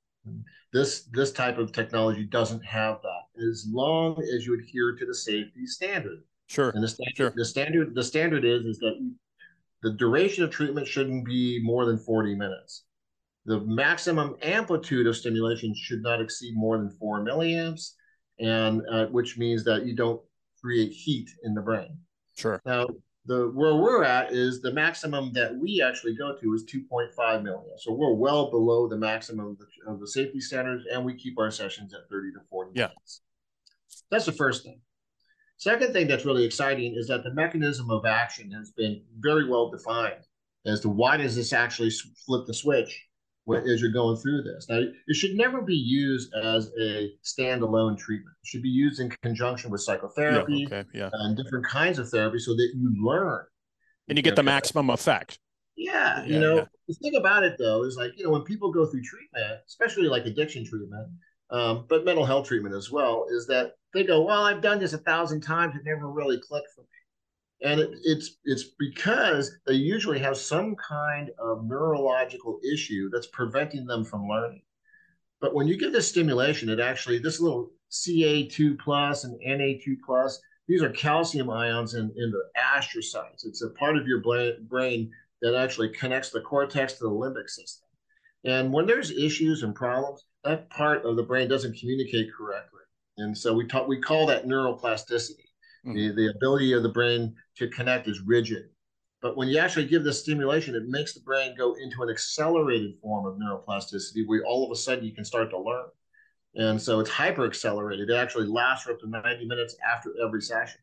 This 0.72 1.04
this 1.12 1.32
type 1.32 1.58
of 1.58 1.72
technology 1.72 2.24
doesn't 2.24 2.64
have 2.64 3.00
that 3.02 3.42
as 3.50 3.66
long 3.70 4.20
as 4.22 4.46
you 4.46 4.54
adhere 4.54 4.94
to 4.96 5.06
the 5.06 5.14
safety 5.14 5.66
standard. 5.66 6.22
Sure. 6.48 6.70
And 6.70 6.82
the 6.82 6.88
standard 6.88 7.16
sure. 7.16 7.32
the 7.34 7.44
standard 7.44 7.94
the 7.94 8.04
standard 8.04 8.44
is 8.44 8.64
is 8.64 8.78
that 8.78 8.94
the 9.82 9.92
duration 9.92 10.44
of 10.44 10.50
treatment 10.50 10.86
shouldn't 10.86 11.24
be 11.24 11.60
more 11.62 11.84
than 11.84 11.98
40 11.98 12.34
minutes. 12.34 12.84
The 13.44 13.60
maximum 13.60 14.36
amplitude 14.42 15.06
of 15.06 15.16
stimulation 15.16 15.72
should 15.76 16.02
not 16.02 16.20
exceed 16.20 16.56
more 16.56 16.78
than 16.78 16.90
four 16.90 17.20
milliamps, 17.24 17.92
and 18.40 18.82
uh, 18.90 19.06
which 19.06 19.38
means 19.38 19.64
that 19.64 19.86
you 19.86 19.94
don't 19.94 20.20
create 20.60 20.90
heat 20.90 21.30
in 21.44 21.54
the 21.54 21.60
brain. 21.60 21.98
Sure. 22.36 22.60
Now, 22.66 22.88
the 23.26 23.50
where 23.54 23.74
we're 23.74 24.04
at 24.04 24.32
is 24.32 24.60
the 24.60 24.72
maximum 24.72 25.32
that 25.32 25.54
we 25.56 25.82
actually 25.82 26.14
go 26.14 26.36
to 26.36 26.54
is 26.54 26.64
2.5 26.64 27.42
million. 27.42 27.78
So 27.78 27.92
we're 27.92 28.14
well 28.14 28.50
below 28.50 28.88
the 28.88 28.96
maximum 28.96 29.48
of 29.48 29.58
the, 29.58 29.66
of 29.90 30.00
the 30.00 30.06
safety 30.06 30.40
standards, 30.40 30.84
and 30.92 31.04
we 31.04 31.14
keep 31.14 31.38
our 31.38 31.50
sessions 31.50 31.92
at 31.94 32.08
30 32.08 32.32
to 32.32 32.40
40 32.48 32.70
yeah. 32.74 32.86
minutes. 32.86 33.22
That's 34.10 34.26
the 34.26 34.32
first 34.32 34.64
thing. 34.64 34.80
Second 35.58 35.92
thing 35.92 36.06
that's 36.06 36.26
really 36.26 36.44
exciting 36.44 36.94
is 36.96 37.08
that 37.08 37.24
the 37.24 37.32
mechanism 37.32 37.90
of 37.90 38.04
action 38.04 38.50
has 38.52 38.70
been 38.72 39.02
very 39.18 39.48
well 39.48 39.70
defined 39.70 40.26
as 40.66 40.80
to 40.80 40.88
why 40.88 41.16
does 41.16 41.34
this 41.34 41.52
actually 41.52 41.90
flip 42.26 42.46
the 42.46 42.54
switch 42.54 43.05
as 43.54 43.80
you're 43.80 43.92
going 43.92 44.16
through 44.16 44.42
this. 44.42 44.66
Now, 44.68 44.80
it 45.06 45.14
should 45.14 45.36
never 45.36 45.62
be 45.62 45.74
used 45.74 46.34
as 46.34 46.72
a 46.80 47.12
standalone 47.24 47.96
treatment. 47.96 48.34
It 48.42 48.48
should 48.48 48.62
be 48.62 48.68
used 48.68 49.00
in 49.00 49.10
conjunction 49.22 49.70
with 49.70 49.82
psychotherapy 49.82 50.66
yeah, 50.68 50.78
okay, 50.78 50.88
yeah. 50.92 51.10
and 51.12 51.36
different 51.36 51.66
kinds 51.66 51.98
of 51.98 52.08
therapy 52.08 52.38
so 52.38 52.54
that 52.54 52.72
you 52.74 52.92
learn. 53.04 53.44
And 54.08 54.18
you 54.18 54.22
get 54.22 54.36
the 54.36 54.42
maximum 54.42 54.90
effect. 54.90 55.38
Yeah, 55.76 56.24
you 56.24 56.40
know, 56.40 56.56
yeah. 56.56 56.64
the 56.88 56.94
thing 56.94 57.16
about 57.16 57.42
it 57.42 57.56
though 57.58 57.84
is 57.84 57.96
like, 57.96 58.12
you 58.16 58.24
know, 58.24 58.30
when 58.30 58.42
people 58.42 58.72
go 58.72 58.86
through 58.86 59.02
treatment, 59.02 59.60
especially 59.66 60.08
like 60.08 60.24
addiction 60.24 60.64
treatment, 60.64 61.08
um, 61.50 61.86
but 61.88 62.04
mental 62.04 62.24
health 62.24 62.48
treatment 62.48 62.74
as 62.74 62.90
well, 62.90 63.26
is 63.30 63.46
that 63.48 63.72
they 63.92 64.02
go, 64.02 64.22
well, 64.22 64.42
I've 64.42 64.62
done 64.62 64.80
this 64.80 64.94
a 64.94 64.98
thousand 64.98 65.42
times. 65.42 65.76
It 65.76 65.82
never 65.84 66.10
really 66.10 66.38
clicked 66.38 66.70
for 66.74 66.80
me 66.80 66.95
and 67.62 67.80
it, 67.80 67.90
it's 68.04 68.36
it's 68.44 68.64
because 68.78 69.50
they 69.66 69.74
usually 69.74 70.18
have 70.18 70.36
some 70.36 70.76
kind 70.76 71.30
of 71.38 71.64
neurological 71.64 72.60
issue 72.72 73.08
that's 73.10 73.28
preventing 73.28 73.86
them 73.86 74.04
from 74.04 74.28
learning. 74.28 74.62
But 75.40 75.54
when 75.54 75.66
you 75.66 75.78
give 75.78 75.92
this 75.92 76.08
stimulation, 76.08 76.68
it 76.68 76.80
actually 76.80 77.18
this 77.18 77.40
little 77.40 77.70
Ca2 77.90 78.78
plus 78.78 79.24
and 79.24 79.38
Na2 79.40 79.96
plus, 80.04 80.40
these 80.68 80.82
are 80.82 80.90
calcium 80.90 81.50
ions 81.50 81.94
in, 81.94 82.12
in 82.16 82.30
the 82.30 82.42
astrocytes. 82.58 83.44
It's 83.46 83.62
a 83.62 83.70
part 83.70 83.96
of 83.96 84.06
your 84.06 84.20
brain 84.20 85.10
that 85.42 85.54
actually 85.54 85.90
connects 85.90 86.30
the 86.30 86.40
cortex 86.40 86.94
to 86.94 87.04
the 87.04 87.10
limbic 87.10 87.48
system. 87.48 87.86
And 88.44 88.72
when 88.72 88.86
there's 88.86 89.10
issues 89.10 89.62
and 89.62 89.74
problems, 89.74 90.24
that 90.44 90.70
part 90.70 91.04
of 91.04 91.16
the 91.16 91.22
brain 91.22 91.48
doesn't 91.48 91.78
communicate 91.78 92.32
correctly. 92.36 92.80
And 93.18 93.36
so 93.36 93.54
we 93.54 93.66
talk 93.66 93.88
we 93.88 94.00
call 94.00 94.26
that 94.26 94.46
neuroplasticity. 94.46 95.45
Mm-hmm. 95.86 95.94
The, 95.94 96.12
the 96.12 96.30
ability 96.30 96.72
of 96.72 96.82
the 96.82 96.88
brain 96.88 97.34
to 97.56 97.68
connect 97.68 98.08
is 98.08 98.20
rigid. 98.20 98.64
But 99.22 99.36
when 99.36 99.48
you 99.48 99.58
actually 99.58 99.86
give 99.86 100.04
this 100.04 100.20
stimulation, 100.20 100.74
it 100.74 100.88
makes 100.88 101.14
the 101.14 101.20
brain 101.20 101.54
go 101.56 101.74
into 101.74 102.02
an 102.02 102.10
accelerated 102.10 102.92
form 103.00 103.26
of 103.26 103.38
neuroplasticity 103.38 104.26
where 104.26 104.44
all 104.44 104.64
of 104.64 104.70
a 104.70 104.76
sudden 104.76 105.04
you 105.04 105.14
can 105.14 105.24
start 105.24 105.50
to 105.50 105.58
learn. 105.58 105.86
And 106.54 106.80
so 106.80 107.00
it's 107.00 107.10
hyper 107.10 107.46
accelerated. 107.46 108.10
It 108.10 108.14
actually 108.14 108.46
lasts 108.46 108.84
for 108.84 108.92
up 108.92 109.00
to 109.00 109.08
90 109.08 109.46
minutes 109.46 109.76
after 109.86 110.12
every 110.24 110.42
session. 110.42 110.80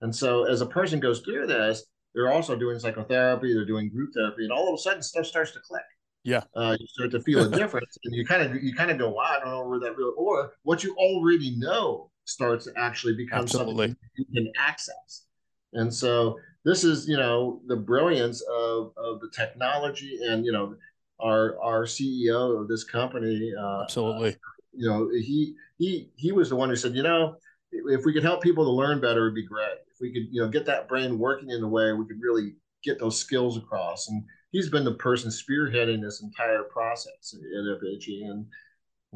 And 0.00 0.14
so 0.14 0.44
as 0.44 0.60
a 0.60 0.66
person 0.66 1.00
goes 1.00 1.20
through 1.20 1.46
this, 1.46 1.84
they're 2.14 2.32
also 2.32 2.56
doing 2.56 2.78
psychotherapy, 2.78 3.52
they're 3.52 3.64
doing 3.64 3.90
group 3.90 4.10
therapy, 4.14 4.44
and 4.44 4.52
all 4.52 4.68
of 4.68 4.74
a 4.74 4.78
sudden 4.78 5.02
stuff 5.02 5.26
starts 5.26 5.52
to 5.52 5.60
click. 5.60 5.82
Yeah. 6.24 6.42
Uh, 6.54 6.76
you 6.78 6.86
start 6.88 7.10
to 7.12 7.20
feel 7.20 7.40
a 7.40 7.48
difference. 7.56 7.96
and 8.04 8.14
you 8.14 8.24
kind 8.24 8.42
of 8.42 8.62
you 8.62 8.74
kind 8.74 8.90
of 8.90 8.98
go, 8.98 9.10
wow, 9.10 9.36
I 9.36 9.40
don't 9.40 9.50
know 9.50 9.68
where 9.68 9.80
that 9.80 9.96
really 9.96 10.14
or 10.16 10.54
what 10.62 10.82
you 10.82 10.94
already 10.96 11.56
know 11.56 12.10
starts 12.28 12.66
to 12.66 12.72
actually 12.76 13.16
become 13.16 13.40
Absolutely. 13.40 13.88
something 13.88 13.96
you 14.16 14.24
can 14.34 14.52
access. 14.58 15.24
And 15.72 15.92
so 15.92 16.38
this 16.64 16.84
is, 16.84 17.08
you 17.08 17.16
know, 17.16 17.60
the 17.66 17.76
brilliance 17.76 18.42
of, 18.42 18.92
of 18.96 19.20
the 19.20 19.30
technology 19.34 20.18
and 20.22 20.44
you 20.44 20.52
know, 20.52 20.74
our 21.20 21.60
our 21.62 21.84
CEO 21.84 22.60
of 22.60 22.68
this 22.68 22.84
company, 22.84 23.52
uh, 23.58 23.82
Absolutely. 23.82 24.36
you 24.72 24.88
know, 24.88 25.08
he 25.10 25.54
he 25.78 26.10
he 26.16 26.32
was 26.32 26.48
the 26.50 26.56
one 26.56 26.68
who 26.68 26.76
said, 26.76 26.94
you 26.94 27.02
know, 27.02 27.36
if 27.72 28.04
we 28.04 28.12
could 28.12 28.22
help 28.22 28.42
people 28.42 28.64
to 28.64 28.70
learn 28.70 29.00
better, 29.00 29.26
it'd 29.26 29.34
be 29.34 29.46
great. 29.46 29.78
If 29.92 30.00
we 30.00 30.12
could, 30.12 30.28
you 30.30 30.42
know, 30.42 30.48
get 30.48 30.66
that 30.66 30.88
brain 30.88 31.18
working 31.18 31.50
in 31.50 31.62
a 31.62 31.68
way 31.68 31.92
we 31.92 32.06
could 32.06 32.20
really 32.20 32.54
get 32.84 32.98
those 32.98 33.18
skills 33.18 33.56
across. 33.56 34.08
And 34.08 34.22
he's 34.52 34.70
been 34.70 34.84
the 34.84 34.94
person 34.94 35.30
spearheading 35.30 36.00
this 36.00 36.22
entire 36.22 36.64
process 36.64 37.34
at 37.34 37.82
FHE, 37.82 38.30
and 38.30 38.46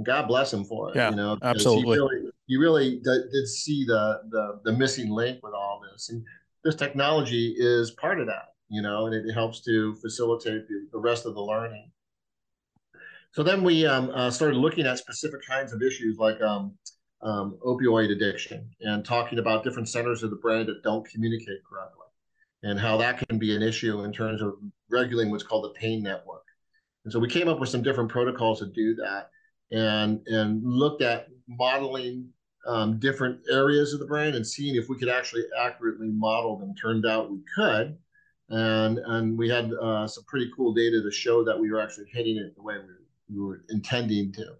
God 0.04 0.26
bless 0.26 0.52
him 0.52 0.64
for 0.64 0.90
it. 0.90 0.96
Yeah, 0.96 1.10
you 1.10 1.16
know, 1.16 1.38
absolutely. 1.42 1.96
He 1.96 2.02
really, 2.02 2.30
he 2.52 2.58
really 2.58 3.00
did, 3.02 3.30
did 3.32 3.48
see 3.48 3.82
the, 3.86 4.20
the 4.28 4.60
the 4.64 4.72
missing 4.72 5.08
link 5.08 5.42
with 5.42 5.54
all 5.54 5.80
this, 5.90 6.10
and 6.10 6.22
this 6.64 6.74
technology 6.74 7.54
is 7.56 7.92
part 7.92 8.20
of 8.20 8.26
that. 8.26 8.48
You 8.68 8.82
know, 8.82 9.06
and 9.06 9.14
it 9.14 9.32
helps 9.32 9.62
to 9.62 9.94
facilitate 9.96 10.68
the, 10.68 10.86
the 10.92 10.98
rest 10.98 11.24
of 11.24 11.32
the 11.32 11.40
learning. 11.40 11.90
So 13.32 13.42
then 13.42 13.64
we 13.64 13.86
um, 13.86 14.10
uh, 14.14 14.30
started 14.30 14.58
looking 14.58 14.86
at 14.86 14.98
specific 14.98 15.40
kinds 15.46 15.72
of 15.72 15.82
issues 15.82 16.18
like 16.18 16.42
um, 16.42 16.74
um, 17.22 17.56
opioid 17.64 18.10
addiction 18.10 18.68
and 18.82 19.02
talking 19.02 19.38
about 19.38 19.64
different 19.64 19.88
centers 19.88 20.22
of 20.22 20.28
the 20.28 20.36
brain 20.36 20.66
that 20.66 20.82
don't 20.82 21.08
communicate 21.08 21.64
correctly 21.68 22.06
and 22.62 22.78
how 22.78 22.98
that 22.98 23.26
can 23.26 23.38
be 23.38 23.56
an 23.56 23.62
issue 23.62 24.04
in 24.04 24.12
terms 24.12 24.42
of 24.42 24.54
regulating 24.90 25.30
what's 25.30 25.44
called 25.44 25.64
the 25.64 25.80
pain 25.80 26.02
network. 26.02 26.44
And 27.04 27.12
so 27.12 27.18
we 27.18 27.28
came 27.28 27.48
up 27.48 27.60
with 27.60 27.70
some 27.70 27.82
different 27.82 28.10
protocols 28.10 28.58
to 28.60 28.66
do 28.66 28.94
that 28.96 29.30
and, 29.70 30.20
and 30.26 30.62
looked 30.62 31.02
at 31.02 31.28
modeling 31.48 32.28
um, 32.66 32.98
different 32.98 33.40
areas 33.50 33.92
of 33.92 34.00
the 34.00 34.06
brain 34.06 34.34
and 34.34 34.46
seeing 34.46 34.76
if 34.76 34.88
we 34.88 34.98
could 34.98 35.08
actually 35.08 35.44
accurately 35.58 36.08
model 36.08 36.56
them. 36.56 36.74
Turned 36.74 37.06
out 37.06 37.30
we 37.30 37.40
could. 37.54 37.96
And, 38.48 38.98
and 38.98 39.38
we 39.38 39.48
had 39.48 39.72
uh, 39.72 40.06
some 40.06 40.24
pretty 40.24 40.50
cool 40.54 40.74
data 40.74 41.02
to 41.02 41.10
show 41.10 41.42
that 41.44 41.58
we 41.58 41.70
were 41.70 41.80
actually 41.80 42.06
hitting 42.12 42.36
it 42.36 42.54
the 42.54 42.62
way 42.62 42.74
we, 42.76 43.34
we 43.34 43.42
were 43.42 43.64
intending 43.70 44.32
to. 44.32 44.54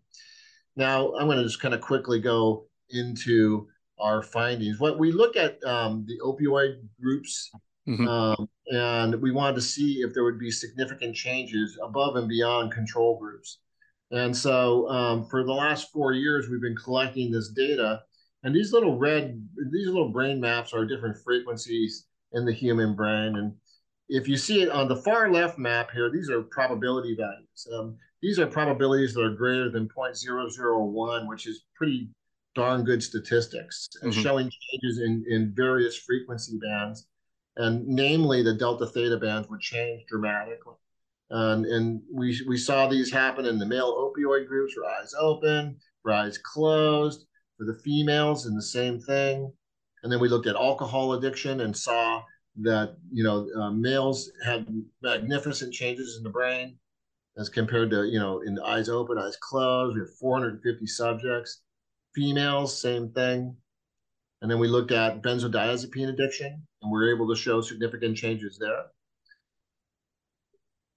Now, 0.77 1.13
I'm 1.15 1.27
going 1.27 1.37
to 1.37 1.45
just 1.45 1.61
kind 1.61 1.75
of 1.75 1.83
quickly 1.83 2.19
go 2.19 2.67
into 2.91 3.69
our 4.01 4.23
findings. 4.23 4.81
What 4.81 4.99
we 4.99 5.13
look 5.13 5.37
at 5.37 5.63
um, 5.65 6.07
the 6.07 6.19
opioid 6.25 6.81
groups, 7.01 7.51
Mhm. 7.87 8.07
um, 8.09 8.49
and 8.69 9.21
we 9.21 9.33
wanted 9.33 9.57
to 9.57 9.61
see 9.61 10.03
if 10.03 10.15
there 10.15 10.23
would 10.23 10.39
be 10.39 10.53
significant 10.53 11.17
changes 11.17 11.77
above 11.83 12.15
and 12.15 12.29
beyond 12.29 12.73
control 12.73 13.19
groups. 13.19 13.59
And 14.13 14.37
so, 14.37 14.89
um, 14.89 15.25
for 15.25 15.43
the 15.43 15.53
last 15.53 15.91
four 15.91 16.13
years, 16.13 16.49
we've 16.49 16.61
been 16.61 16.77
collecting 16.77 17.31
this 17.33 17.49
data, 17.49 18.03
and 18.43 18.55
these 18.55 18.73
little 18.73 18.99
red, 18.99 19.43
these 19.73 19.87
little 19.87 20.11
brain 20.11 20.39
maps 20.39 20.75
are 20.75 20.85
different 20.85 21.17
frequencies 21.17 22.07
in 22.33 22.45
the 22.45 22.53
human 22.53 22.95
brain. 22.95 23.37
And 23.37 23.55
if 24.09 24.29
you 24.29 24.37
see 24.37 24.63
it 24.63 24.69
on 24.69 24.89
the 24.89 24.97
far 24.97 25.31
left 25.31 25.59
map 25.59 25.91
here, 25.93 26.11
these 26.11 26.29
are 26.29 26.43
probability 26.43 27.17
values. 27.17 27.67
Um, 27.73 27.97
these 28.21 28.39
are 28.39 28.47
probabilities 28.47 29.15
that 29.15 29.23
are 29.23 29.35
greater 29.35 29.71
than 29.71 29.89
0.001, 29.89 31.27
which 31.27 31.47
is 31.47 31.65
pretty 31.75 32.11
darn 32.55 32.85
good 32.85 33.03
statistics, 33.03 33.89
and 34.03 34.13
Mhm. 34.13 34.23
showing 34.23 34.51
changes 34.51 34.99
in, 34.99 35.25
in 35.27 35.55
various 35.55 35.97
frequency 35.97 36.59
bands. 36.59 37.07
And 37.57 37.87
namely, 37.87 38.43
the 38.43 38.55
delta 38.55 38.87
theta 38.87 39.17
bands 39.17 39.49
would 39.49 39.61
change 39.61 40.05
dramatically. 40.07 40.77
And, 41.33 41.65
and 41.65 42.03
we, 42.13 42.39
we 42.47 42.59
saw 42.59 42.87
these 42.87 43.11
happen 43.11 43.47
in 43.47 43.59
the 43.59 43.65
male 43.65 43.95
opioid 43.95 44.47
groups 44.47 44.75
eyes 45.01 45.15
open, 45.19 45.79
eyes 46.07 46.39
closed, 46.39 47.25
for 47.57 47.65
the 47.65 47.79
females, 47.79 48.45
and 48.45 48.57
the 48.57 48.63
same 48.63 49.01
thing. 49.01 49.51
And 50.03 50.13
then 50.13 50.21
we 50.21 50.29
looked 50.29 50.47
at 50.47 50.57
alcohol 50.57 51.15
addiction 51.15 51.61
and 51.61 51.75
saw 51.75 52.23
that 52.61 52.97
you 53.11 53.25
know 53.25 53.49
uh, 53.59 53.71
males 53.71 54.31
had 54.45 54.67
magnificent 55.03 55.73
changes 55.73 56.19
in 56.19 56.23
the 56.23 56.29
brain 56.29 56.77
as 57.39 57.49
compared 57.49 57.89
to 57.91 58.05
you 58.05 58.19
know 58.19 58.43
in 58.43 58.55
the 58.55 58.65
eyes 58.65 58.91
open, 58.91 59.17
eyes 59.17 59.39
closed. 59.41 59.95
We 59.95 60.01
had 60.01 60.11
450 60.21 60.87
subjects. 60.87 61.63
Females, 62.15 62.79
same 62.79 63.09
thing. 63.11 63.57
And 64.43 64.51
then 64.51 64.59
we 64.59 64.69
looked 64.69 64.91
at 64.91 65.23
benzodiazepine 65.23 66.11
addiction, 66.11 66.67
and 66.83 66.93
we 66.93 66.99
are 66.99 67.15
able 67.15 67.29
to 67.29 67.41
show 67.41 67.63
significant 67.63 68.19
changes 68.19 68.59
there. 68.59 68.87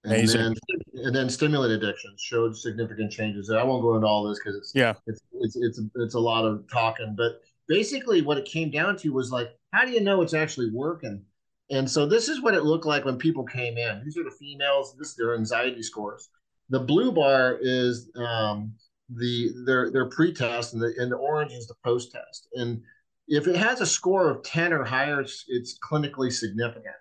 And 0.06 0.28
then, 0.28 0.54
and 0.94 1.14
then 1.14 1.28
stimulant 1.28 1.72
addictions 1.72 2.20
showed 2.20 2.56
significant 2.56 3.10
changes 3.10 3.48
there. 3.48 3.58
I 3.58 3.64
won't 3.64 3.82
go 3.82 3.94
into 3.96 4.06
all 4.06 4.28
this 4.28 4.38
because 4.38 4.56
it's 4.56 4.72
Yeah. 4.74 4.94
it's 5.06 5.20
it's 5.32 5.56
it's 5.56 5.80
it's 5.96 6.14
a 6.14 6.20
lot 6.20 6.44
of 6.44 6.64
talking, 6.70 7.14
but 7.16 7.40
basically 7.68 8.22
what 8.22 8.38
it 8.38 8.44
came 8.44 8.70
down 8.70 8.96
to 8.98 9.12
was 9.12 9.30
like, 9.30 9.48
how 9.72 9.84
do 9.84 9.90
you 9.90 10.00
know 10.00 10.22
it's 10.22 10.34
actually 10.34 10.70
working? 10.70 11.22
And 11.70 11.90
so 11.90 12.06
this 12.06 12.28
is 12.28 12.40
what 12.40 12.54
it 12.54 12.62
looked 12.62 12.86
like 12.86 13.04
when 13.04 13.18
people 13.18 13.44
came 13.44 13.76
in. 13.76 14.02
These 14.04 14.16
are 14.16 14.24
the 14.24 14.30
females. 14.30 14.94
This 14.98 15.08
is 15.10 15.16
their 15.16 15.34
anxiety 15.34 15.82
scores. 15.82 16.28
The 16.70 16.80
blue 16.80 17.12
bar 17.12 17.58
is 17.60 18.08
um, 18.16 18.72
the 19.08 19.50
their 19.66 19.90
their 19.90 20.06
pre-test, 20.06 20.74
and 20.74 20.82
the 20.82 20.94
and 20.98 21.10
the 21.10 21.16
orange 21.16 21.52
is 21.52 21.66
the 21.66 21.74
post-test. 21.84 22.48
And 22.54 22.82
if 23.28 23.48
it 23.48 23.56
has 23.56 23.80
a 23.80 23.86
score 23.86 24.30
of 24.30 24.42
ten 24.44 24.72
or 24.72 24.84
higher, 24.84 25.20
it's, 25.20 25.44
it's 25.48 25.78
clinically 25.78 26.32
significant. 26.32 26.94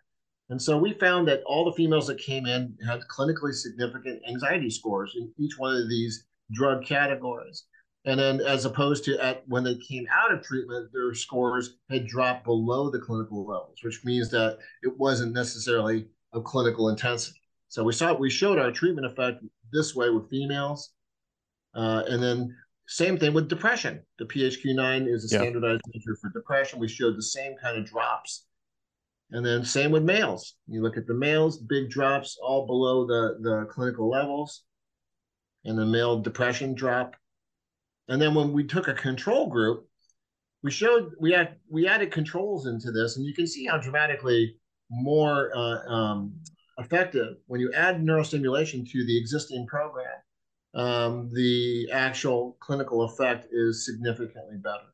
And 0.50 0.62
so 0.62 0.78
we 0.78 0.94
found 0.94 1.28
that 1.28 1.42
all 1.46 1.66
the 1.66 1.74
females 1.74 2.08
that 2.08 2.20
came 2.20 2.46
in 2.46 2.78
had 2.88 3.02
clinically 3.10 3.54
significant 3.54 4.22
anxiety 4.28 4.70
scores 4.70 5.14
in 5.16 5.32
each 5.40 5.58
one 5.58 5.76
of 5.76 5.90
these 5.90 6.26
drug 6.54 6.86
categories. 6.86 7.66
And 8.08 8.20
then, 8.20 8.40
as 8.42 8.66
opposed 8.66 9.04
to 9.06 9.18
at 9.18 9.44
when 9.48 9.64
they 9.64 9.76
came 9.78 10.06
out 10.12 10.32
of 10.32 10.44
treatment, 10.44 10.92
their 10.94 11.16
scores 11.16 11.78
had 11.90 12.06
dropped 12.06 12.46
below 12.46 12.92
the 12.92 13.00
clinical 13.00 13.48
levels, 13.48 13.80
which 13.82 14.06
means 14.06 14.30
that 14.30 14.60
it 14.84 14.96
wasn't 15.00 15.34
necessarily 15.34 16.08
of 16.32 16.44
clinical 16.44 16.90
intensity. 16.90 17.40
So 17.70 17.84
we 17.84 17.94
saw 17.94 18.14
we 18.14 18.30
showed 18.30 18.60
our 18.60 18.72
treatment 18.72 19.08
effect 19.08 19.44
this 19.74 19.96
way 19.96 20.12
with 20.12 20.30
females, 20.30 20.92
uh, 21.74 22.04
and 22.08 22.22
then 22.22 22.56
same 22.88 23.18
thing 23.18 23.34
with 23.34 23.50
depression. 23.50 24.04
The 24.20 24.26
PHQ-9 24.26 25.08
is 25.12 25.32
a 25.32 25.36
Yeah. 25.36 25.42
standardized 25.42 25.82
measure 25.92 26.16
for 26.22 26.30
depression. 26.30 26.78
We 26.78 26.88
showed 26.88 27.18
the 27.18 27.24
same 27.24 27.56
kind 27.58 27.76
of 27.76 27.86
drops, 27.86 28.46
and 29.32 29.46
then 29.46 29.66
same 29.66 29.92
with 29.92 30.04
males. 30.04 30.56
You 30.68 30.82
look 30.82 30.98
at 30.98 31.08
the 31.08 31.14
males, 31.14 31.58
big 31.58 31.90
drops 31.90 32.38
all 32.42 32.66
below 32.66 33.06
the 33.06 33.38
the 33.42 33.66
clinical 33.66 34.10
levels, 34.10 34.64
and 35.64 35.78
the 35.78 35.86
male 35.86 36.22
depression 36.22 36.76
drop. 36.76 37.16
And 38.08 38.22
then 38.22 38.36
when 38.36 38.54
we 38.54 38.64
took 38.66 38.88
a 38.88 38.94
control 38.94 39.48
group, 39.48 39.88
we 40.64 40.72
showed 40.72 41.12
we 41.20 41.32
had 41.32 41.56
we 41.70 41.88
added 41.88 42.12
controls 42.12 42.68
into 42.68 42.92
this, 42.92 43.18
and 43.18 43.26
you 43.26 43.34
can 43.34 43.48
see 43.48 43.66
how 43.66 43.78
dramatically 43.78 44.56
more 44.90 45.52
uh, 45.56 45.92
um, 45.92 46.34
effective 46.78 47.38
when 47.48 47.60
you 47.60 47.72
add 47.74 48.02
neurostimulation 48.02 48.90
to 48.90 49.06
the 49.06 49.18
existing 49.18 49.66
program. 49.68 50.14
Um, 50.76 51.30
the 51.34 51.90
actual 51.92 52.58
clinical 52.60 53.04
effect 53.04 53.48
is 53.50 53.86
significantly 53.86 54.58
better 54.62 54.92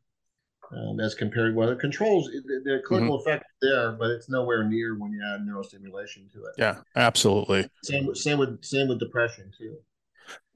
um, 0.77 0.99
as 0.99 1.15
compared 1.15 1.55
with 1.55 1.69
the 1.69 1.75
controls. 1.75 2.27
The, 2.27 2.61
the 2.63 2.81
clinical 2.85 3.15
effect 3.15 3.43
is 3.43 3.50
there, 3.61 3.91
but 3.93 4.09
it's 4.11 4.29
nowhere 4.29 4.63
near 4.63 4.97
when 4.97 5.11
you 5.11 5.21
add 5.33 5.41
neurostimulation 5.41 6.31
to 6.33 6.45
it. 6.45 6.53
Yeah, 6.57 6.77
absolutely. 6.95 7.67
Same 7.83 8.05
with 8.07 8.17
same 8.17 8.37
with 8.39 8.63
same 8.63 8.87
with 8.87 8.99
depression 8.99 9.51
too. 9.57 9.77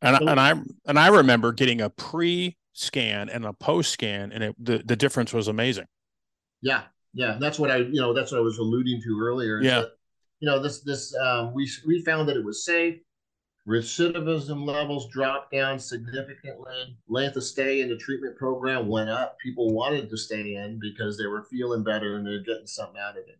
And 0.01 0.17
So- 0.17 0.27
and 0.27 0.39
I 0.39 0.51
and 0.87 0.99
I 0.99 1.07
remember 1.07 1.51
getting 1.51 1.81
a 1.81 1.89
pre 1.89 2.57
scan 2.73 3.29
and 3.29 3.45
a 3.45 3.53
post 3.53 3.91
scan, 3.91 4.31
and 4.31 4.43
it 4.43 4.55
the, 4.59 4.79
the 4.85 4.95
difference 4.95 5.33
was 5.33 5.47
amazing. 5.47 5.85
Yeah, 6.61 6.83
yeah, 7.13 7.37
that's 7.39 7.57
what 7.59 7.71
I, 7.71 7.77
you 7.77 8.01
know, 8.01 8.13
that's 8.13 8.31
what 8.31 8.39
I 8.39 8.41
was 8.41 8.57
alluding 8.57 9.01
to 9.03 9.19
earlier. 9.21 9.61
Yeah. 9.61 9.81
that, 9.81 9.89
you 10.39 10.49
know, 10.49 10.61
this, 10.61 10.81
this, 10.81 11.15
um, 11.15 11.53
we 11.53 11.69
we 11.87 12.01
found 12.03 12.27
that 12.29 12.35
it 12.37 12.43
was 12.43 12.65
safe. 12.65 12.95
Recidivism 13.67 14.63
levels 14.63 15.09
dropped 15.09 15.51
down 15.51 15.79
significantly. 15.79 16.97
Length 17.07 17.37
of 17.37 17.43
stay 17.43 17.81
in 17.81 17.89
the 17.89 17.97
treatment 17.97 18.37
program 18.37 18.87
went 18.87 19.09
up. 19.09 19.39
People 19.39 19.73
wanted 19.73 20.09
to 20.09 20.17
stay 20.17 20.55
in 20.55 20.79
because 20.79 21.17
they 21.17 21.25
were 21.25 21.43
feeling 21.43 21.83
better 21.83 22.15
and 22.15 22.25
they're 22.25 22.43
getting 22.43 22.67
something 22.67 23.01
out 23.01 23.17
of 23.17 23.27
it. 23.27 23.39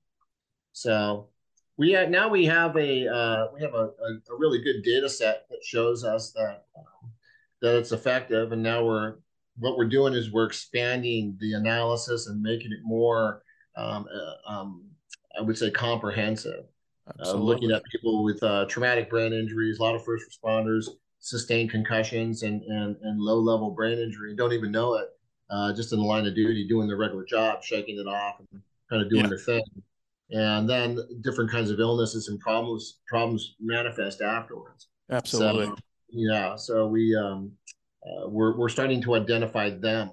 So 0.74 1.30
we 1.78 1.92
have, 1.92 2.10
now 2.10 2.28
we 2.28 2.46
have 2.46 2.76
a 2.76 3.08
uh, 3.08 3.48
we 3.54 3.62
have 3.62 3.74
a, 3.74 3.92
a, 4.02 4.34
a 4.34 4.38
really 4.38 4.64
good 4.64 4.82
data 4.84 5.10
set 5.10 5.46
that 5.50 5.64
shows 5.64 6.04
us 6.04 6.32
that 6.32 6.66
um, 6.76 7.12
that 7.62 7.78
it's 7.78 7.92
effective, 7.92 8.52
and 8.52 8.64
now 8.64 8.84
we're 8.84 9.18
what 9.58 9.78
we're 9.78 9.88
doing 9.88 10.14
is 10.14 10.32
we're 10.32 10.46
expanding 10.48 11.38
the 11.40 11.54
analysis 11.54 12.28
and 12.28 12.42
making 12.42 12.72
it 12.72 12.80
more, 12.84 13.42
um, 13.78 14.06
uh, 14.14 14.52
um, 14.52 14.84
I 15.38 15.42
would 15.42 15.58
say, 15.58 15.72
comprehensive. 15.72 16.66
Uh, 17.24 17.34
looking 17.34 17.72
at 17.72 17.84
people 17.92 18.24
with 18.24 18.42
uh, 18.42 18.66
traumatic 18.66 19.10
brain 19.10 19.32
injuries, 19.32 19.80
a 19.80 19.84
lot 19.84 19.96
of 19.96 20.04
first 20.04 20.26
responders, 20.30 20.88
sustained 21.20 21.70
concussions 21.70 22.44
and 22.44 22.64
and 22.64 22.96
and 23.02 23.20
low 23.20 23.40
level 23.40 23.72
brain 23.72 24.00
injury, 24.00 24.36
don't 24.36 24.54
even 24.54 24.72
know 24.72 24.96
it, 24.96 25.10
uh, 25.50 25.74
just 25.74 25.94
in 25.94 26.00
the 26.00 26.06
line 26.06 26.26
of 26.26 26.36
duty, 26.36 26.68
doing 26.68 26.88
their 26.88 26.98
regular 26.98 27.24
job, 27.24 27.64
shaking 27.64 28.00
it 28.00 28.08
off, 28.08 28.40
and 28.40 28.62
kind 28.90 29.02
of 29.02 29.10
doing 29.10 29.24
yeah. 29.24 29.30
their 29.30 29.38
thing. 29.38 29.64
And 30.32 30.68
then 30.68 30.98
different 31.22 31.52
kinds 31.52 31.70
of 31.70 31.80
illnesses 31.80 32.28
and 32.30 32.40
problems 32.40 33.00
problems 33.08 33.56
manifest 33.60 34.22
afterwards. 34.22 34.88
Absolutely. 35.12 35.68
So, 35.68 35.76
yeah. 36.10 36.56
So 36.56 36.88
we 36.88 37.16
um, 37.16 37.52
uh, 38.04 38.30
we're 38.30 38.58
we're 38.58 38.70
starting 38.70 39.02
to 39.04 39.14
identify 39.14 39.70
them 39.70 40.12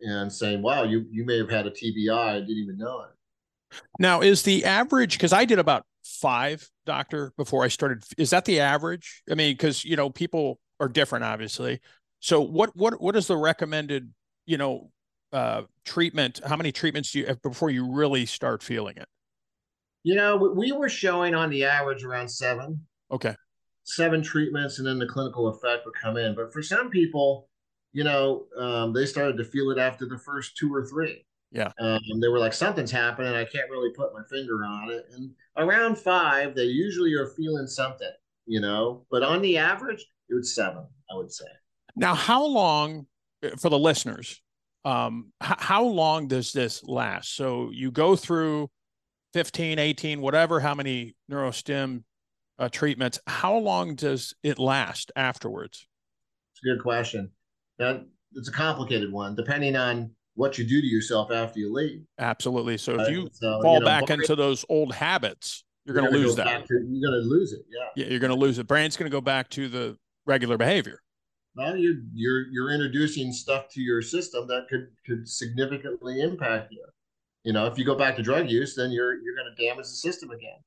and 0.00 0.32
saying, 0.32 0.62
"Wow, 0.62 0.82
you 0.82 1.06
you 1.10 1.24
may 1.24 1.38
have 1.38 1.50
had 1.50 1.66
a 1.66 1.70
TBI, 1.70 2.10
I 2.10 2.40
didn't 2.40 2.56
even 2.56 2.78
know 2.78 3.02
it." 3.02 3.78
Now, 4.00 4.20
is 4.20 4.42
the 4.42 4.64
average? 4.64 5.12
Because 5.12 5.32
I 5.32 5.44
did 5.44 5.60
about 5.60 5.84
five, 6.02 6.68
doctor, 6.86 7.32
before 7.36 7.64
I 7.64 7.68
started. 7.68 8.04
Is 8.16 8.30
that 8.30 8.44
the 8.44 8.60
average? 8.60 9.22
I 9.30 9.34
mean, 9.34 9.54
because 9.54 9.84
you 9.84 9.96
know 9.96 10.10
people 10.10 10.60
are 10.80 10.88
different, 10.88 11.24
obviously. 11.24 11.80
So, 12.20 12.40
what 12.40 12.76
what 12.76 13.00
what 13.00 13.16
is 13.16 13.26
the 13.26 13.36
recommended? 13.36 14.12
You 14.46 14.58
know, 14.58 14.90
uh, 15.32 15.62
treatment. 15.84 16.40
How 16.44 16.56
many 16.56 16.72
treatments 16.72 17.12
do 17.12 17.20
you 17.20 17.26
have 17.26 17.42
before 17.42 17.70
you 17.70 17.92
really 17.92 18.26
start 18.26 18.62
feeling 18.62 18.96
it? 18.96 19.08
You 20.02 20.16
know, 20.16 20.36
we 20.36 20.72
were 20.72 20.88
showing 20.88 21.34
on 21.34 21.50
the 21.50 21.64
average 21.64 22.02
around 22.02 22.28
seven. 22.28 22.86
Okay 23.10 23.34
seven 23.84 24.22
treatments 24.22 24.78
and 24.78 24.86
then 24.86 24.98
the 24.98 25.06
clinical 25.06 25.48
effect 25.48 25.84
would 25.84 25.94
come 25.94 26.16
in. 26.16 26.34
But 26.34 26.52
for 26.52 26.62
some 26.62 26.90
people, 26.90 27.48
you 27.92 28.04
know, 28.04 28.46
um, 28.58 28.92
they 28.92 29.06
started 29.06 29.36
to 29.38 29.44
feel 29.44 29.70
it 29.70 29.78
after 29.78 30.06
the 30.06 30.18
first 30.18 30.56
two 30.56 30.72
or 30.72 30.84
three. 30.84 31.24
Yeah. 31.52 31.70
Um, 31.78 32.00
they 32.20 32.28
were 32.28 32.38
like, 32.38 32.54
something's 32.54 32.90
happening. 32.90 33.34
I 33.34 33.44
can't 33.44 33.70
really 33.70 33.90
put 33.90 34.14
my 34.14 34.22
finger 34.30 34.64
on 34.64 34.90
it. 34.90 35.06
And 35.12 35.30
around 35.56 35.98
five, 35.98 36.54
they 36.54 36.64
usually 36.64 37.12
are 37.12 37.26
feeling 37.26 37.66
something, 37.66 38.10
you 38.46 38.60
know, 38.60 39.04
but 39.10 39.22
on 39.22 39.42
the 39.42 39.58
average, 39.58 40.04
it 40.30 40.34
was 40.34 40.54
seven, 40.54 40.86
I 41.10 41.16
would 41.16 41.30
say. 41.30 41.44
Now, 41.94 42.14
how 42.14 42.44
long 42.46 43.06
uh, 43.44 43.50
for 43.58 43.68
the 43.68 43.78
listeners? 43.78 44.40
Um, 44.84 45.32
h- 45.42 45.56
how 45.58 45.84
long 45.84 46.26
does 46.26 46.52
this 46.52 46.82
last? 46.84 47.36
So 47.36 47.70
you 47.70 47.90
go 47.90 48.16
through 48.16 48.70
15, 49.34 49.78
18, 49.78 50.20
whatever, 50.22 50.58
how 50.58 50.74
many 50.74 51.14
neurostim 51.30 52.04
uh, 52.58 52.68
treatments, 52.70 53.18
how 53.26 53.56
long 53.56 53.94
does 53.94 54.34
it 54.42 54.58
last 54.58 55.12
afterwards? 55.16 55.86
It's 56.54 56.60
a 56.64 56.74
good 56.74 56.82
question. 56.82 57.30
That 57.78 58.06
it's 58.34 58.48
a 58.48 58.52
complicated 58.52 59.12
one, 59.12 59.34
depending 59.34 59.76
on 59.76 60.12
what 60.34 60.58
you 60.58 60.64
do 60.64 60.80
to 60.80 60.86
yourself 60.86 61.30
after 61.30 61.58
you 61.58 61.72
leave. 61.72 62.02
Absolutely. 62.18 62.78
So 62.78 62.98
if 63.00 63.10
you 63.10 63.28
so, 63.32 63.60
fall 63.62 63.74
you 63.74 63.80
know, 63.80 63.86
back 63.86 64.10
into 64.10 64.34
those 64.34 64.64
old 64.68 64.94
habits, 64.94 65.64
you're, 65.84 65.96
you're 65.96 66.02
going 66.02 66.12
to 66.12 66.18
lose 66.18 66.36
that. 66.36 66.66
To, 66.66 66.74
you're 66.74 67.10
going 67.10 67.22
to 67.22 67.28
lose 67.28 67.52
it. 67.52 67.62
Yeah. 67.68 68.04
Yeah. 68.04 68.10
You're 68.10 68.20
going 68.20 68.32
to 68.32 68.38
lose 68.38 68.58
it. 68.58 68.66
Brain's 68.66 68.96
going 68.96 69.10
to 69.10 69.14
go 69.14 69.20
back 69.20 69.50
to 69.50 69.68
the 69.68 69.96
regular 70.26 70.56
behavior. 70.56 71.00
Well, 71.54 71.76
you're 71.76 71.96
you're 72.14 72.46
you're 72.50 72.70
introducing 72.70 73.30
stuff 73.30 73.68
to 73.74 73.82
your 73.82 74.00
system 74.00 74.46
that 74.48 74.68
could 74.70 74.88
could 75.04 75.28
significantly 75.28 76.20
impact 76.20 76.72
you. 76.72 76.82
You 77.44 77.52
know, 77.52 77.66
if 77.66 77.76
you 77.76 77.84
go 77.84 77.94
back 77.94 78.16
to 78.16 78.22
drug 78.22 78.48
use, 78.48 78.74
then 78.74 78.90
you're 78.90 79.14
you're 79.14 79.36
going 79.36 79.54
to 79.54 79.62
damage 79.62 79.84
the 79.84 79.90
system 79.90 80.30
again. 80.30 80.58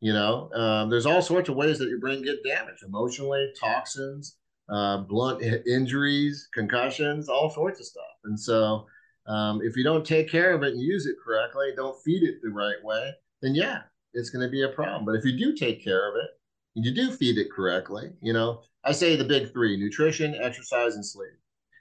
You 0.00 0.12
know, 0.12 0.50
um, 0.54 0.88
there's 0.88 1.04
all 1.04 1.20
sorts 1.20 1.48
of 1.48 1.56
ways 1.56 1.78
that 1.78 1.88
your 1.88 1.98
brain 1.98 2.22
get 2.22 2.44
damaged 2.44 2.84
emotionally, 2.84 3.52
toxins, 3.60 4.36
uh, 4.68 4.98
blunt 4.98 5.42
injuries, 5.66 6.48
concussions, 6.54 7.28
all 7.28 7.50
sorts 7.50 7.80
of 7.80 7.86
stuff. 7.86 8.04
And 8.24 8.38
so, 8.38 8.86
um, 9.30 9.60
if 9.62 9.76
you 9.76 9.84
don't 9.84 10.04
take 10.04 10.30
care 10.30 10.52
of 10.52 10.62
it 10.62 10.72
and 10.72 10.82
use 10.82 11.06
it 11.06 11.16
correctly, 11.24 11.68
don't 11.76 12.00
feed 12.02 12.22
it 12.22 12.36
the 12.42 12.50
right 12.50 12.82
way, 12.82 13.12
then 13.42 13.54
yeah, 13.54 13.82
it's 14.12 14.30
going 14.30 14.44
to 14.44 14.50
be 14.50 14.62
a 14.62 14.68
problem. 14.68 15.04
But 15.04 15.14
if 15.14 15.24
you 15.24 15.38
do 15.38 15.54
take 15.54 15.82
care 15.82 16.08
of 16.08 16.16
it, 16.16 16.30
and 16.76 16.84
you 16.84 16.94
do 16.94 17.10
feed 17.10 17.36
it 17.36 17.50
correctly, 17.50 18.12
you 18.22 18.32
know, 18.32 18.62
I 18.84 18.92
say 18.92 19.16
the 19.16 19.24
big 19.24 19.52
three: 19.52 19.76
nutrition, 19.76 20.34
exercise, 20.34 20.94
and 20.94 21.04
sleep. 21.04 21.30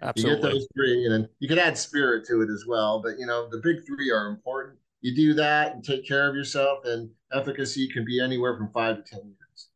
Absolutely. 0.02 0.36
You 0.36 0.42
get 0.42 0.52
those 0.54 0.68
three, 0.76 1.06
and 1.06 1.14
then 1.14 1.30
you 1.40 1.48
can 1.48 1.60
add 1.60 1.78
spirit 1.78 2.26
to 2.28 2.42
it 2.42 2.50
as 2.50 2.66
well. 2.68 3.02
But 3.02 3.20
you 3.20 3.26
know, 3.26 3.50
the 3.50 3.62
big 3.64 3.86
three 3.86 4.12
are 4.12 4.28
important 4.28 4.80
you 5.02 5.16
do 5.16 5.34
that 5.36 5.74
and 5.74 5.84
take 5.84 6.08
care 6.08 6.28
of 6.28 6.36
yourself, 6.36 6.80
and 6.86 7.10
efficacy 7.32 7.88
can 7.88 8.06
be 8.06 8.22
anywhere 8.22 8.58
from 8.58 8.70
five 8.72 8.98
to 8.98 9.04
ten 9.04 9.22
years. 9.24 9.68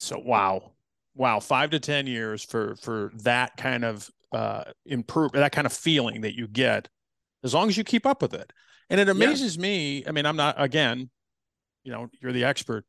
So 0.00 0.18
wow, 0.18 0.72
wow, 1.14 1.40
five 1.40 1.70
to 1.70 1.80
ten 1.80 2.06
years 2.06 2.44
for 2.44 2.76
for 2.76 3.12
that 3.22 3.56
kind 3.56 3.84
of 3.84 4.10
uh 4.32 4.64
improve 4.86 5.32
that 5.32 5.52
kind 5.52 5.66
of 5.66 5.72
feeling 5.72 6.22
that 6.22 6.34
you 6.34 6.48
get, 6.48 6.88
as 7.44 7.54
long 7.54 7.68
as 7.68 7.76
you 7.76 7.84
keep 7.84 8.06
up 8.06 8.22
with 8.22 8.34
it. 8.34 8.52
And 8.90 9.00
it 9.00 9.08
amazes 9.08 9.56
yeah. 9.56 9.62
me. 9.62 10.04
I 10.06 10.10
mean, 10.10 10.26
I'm 10.26 10.36
not 10.36 10.56
again, 10.58 11.10
you 11.84 11.92
know, 11.92 12.08
you're 12.20 12.32
the 12.32 12.44
expert, 12.44 12.84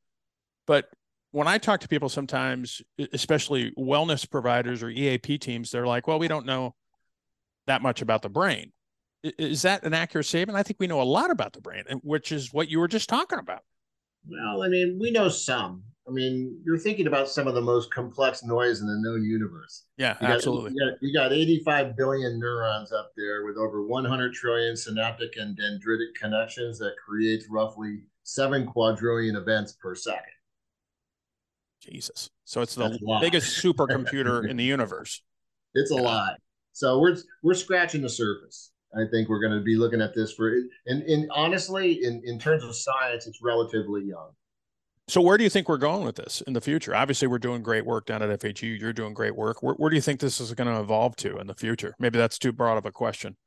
but 0.65 0.85
when 1.31 1.47
I 1.47 1.57
talk 1.57 1.81
to 1.81 1.87
people 1.89 2.07
sometimes, 2.07 2.81
especially 3.11 3.73
wellness 3.77 4.29
providers 4.29 4.81
or 4.81 4.89
EAP 4.89 5.37
teams, 5.37 5.69
they're 5.69 5.85
like, 5.85 6.07
well, 6.07 6.17
we 6.17 6.29
don't 6.29 6.45
know 6.45 6.75
that 7.67 7.81
much 7.81 8.01
about 8.01 8.21
the 8.21 8.29
brain. 8.29 8.71
Is 9.21 9.63
that 9.63 9.83
an 9.83 9.93
accurate 9.93 10.27
statement? 10.27 10.57
I 10.57 10.63
think 10.63 10.77
we 10.79 10.87
know 10.87 11.01
a 11.01 11.03
lot 11.03 11.31
about 11.31 11.51
the 11.51 11.59
brain, 11.59 11.83
which 12.03 12.31
is 12.31 12.53
what 12.53 12.69
you 12.69 12.79
were 12.79 12.87
just 12.87 13.09
talking 13.09 13.39
about. 13.39 13.63
Well, 14.25 14.63
I 14.63 14.69
mean, 14.69 14.97
we 14.99 15.11
know 15.11 15.27
some. 15.27 15.83
I 16.07 16.11
mean, 16.11 16.61
you're 16.63 16.77
thinking 16.77 17.07
about 17.07 17.29
some 17.29 17.47
of 17.47 17.55
the 17.55 17.61
most 17.61 17.91
complex 17.91 18.43
noise 18.43 18.79
in 18.81 18.87
the 18.87 18.99
known 18.99 19.23
universe. 19.23 19.85
Yeah, 19.97 20.15
you 20.21 20.27
absolutely. 20.27 20.73
you, 20.75 20.91
got, 20.91 20.97
you 21.01 21.13
got 21.13 21.33
85 21.33 21.97
billion 21.97 22.39
neurons 22.39 22.91
up 22.91 23.11
there 23.17 23.43
with 23.43 23.57
over 23.57 23.85
100 23.85 24.33
trillion 24.33 24.77
synaptic 24.77 25.35
and 25.37 25.57
dendritic 25.57 26.13
connections 26.19 26.77
that 26.77 26.93
creates 27.03 27.47
roughly 27.49 28.03
seven 28.23 28.67
quadrillion 28.67 29.35
events 29.35 29.73
per 29.81 29.95
second. 29.95 30.21
Jesus. 31.79 32.29
So 32.43 32.61
it's 32.61 32.75
the 32.75 32.99
biggest 33.19 33.63
supercomputer 33.63 34.47
in 34.47 34.57
the 34.57 34.63
universe. 34.63 35.23
It's 35.73 35.91
a 35.91 35.95
yeah. 35.95 36.01
lot. 36.01 36.33
So 36.73 36.99
we're 36.99 37.17
we're 37.41 37.53
scratching 37.55 38.01
the 38.01 38.09
surface. 38.09 38.71
I 38.95 39.03
think 39.11 39.27
we're 39.27 39.41
going 39.41 39.57
to 39.57 39.63
be 39.63 39.75
looking 39.75 40.01
at 40.01 40.13
this 40.13 40.33
for 40.33 40.55
and, 40.85 41.03
and 41.03 41.29
honestly, 41.31 42.03
in, 42.03 42.21
in 42.25 42.39
terms 42.39 42.63
of 42.63 42.75
science, 42.75 43.27
it's 43.27 43.39
relatively 43.41 44.03
young. 44.03 44.31
So 45.07 45.21
where 45.21 45.37
do 45.37 45.43
you 45.43 45.49
think 45.49 45.69
we're 45.69 45.77
going 45.77 46.03
with 46.03 46.15
this 46.15 46.41
in 46.41 46.53
the 46.53 46.61
future? 46.61 46.95
Obviously, 46.95 47.27
we're 47.27 47.37
doing 47.37 47.61
great 47.61 47.85
work 47.85 48.07
down 48.07 48.23
at 48.23 48.39
FHE. 48.39 48.79
You're 48.79 48.93
doing 48.93 49.13
great 49.13 49.35
work. 49.35 49.61
Where, 49.61 49.75
where 49.75 49.89
do 49.89 49.95
you 49.95 50.01
think 50.01 50.19
this 50.19 50.41
is 50.41 50.53
going 50.53 50.67
to 50.67 50.79
evolve 50.79 51.15
to 51.17 51.37
in 51.37 51.47
the 51.47 51.53
future? 51.53 51.95
Maybe 51.99 52.17
that's 52.17 52.39
too 52.39 52.51
broad 52.51 52.77
of 52.77 52.85
a 52.85 52.91
question. 52.91 53.37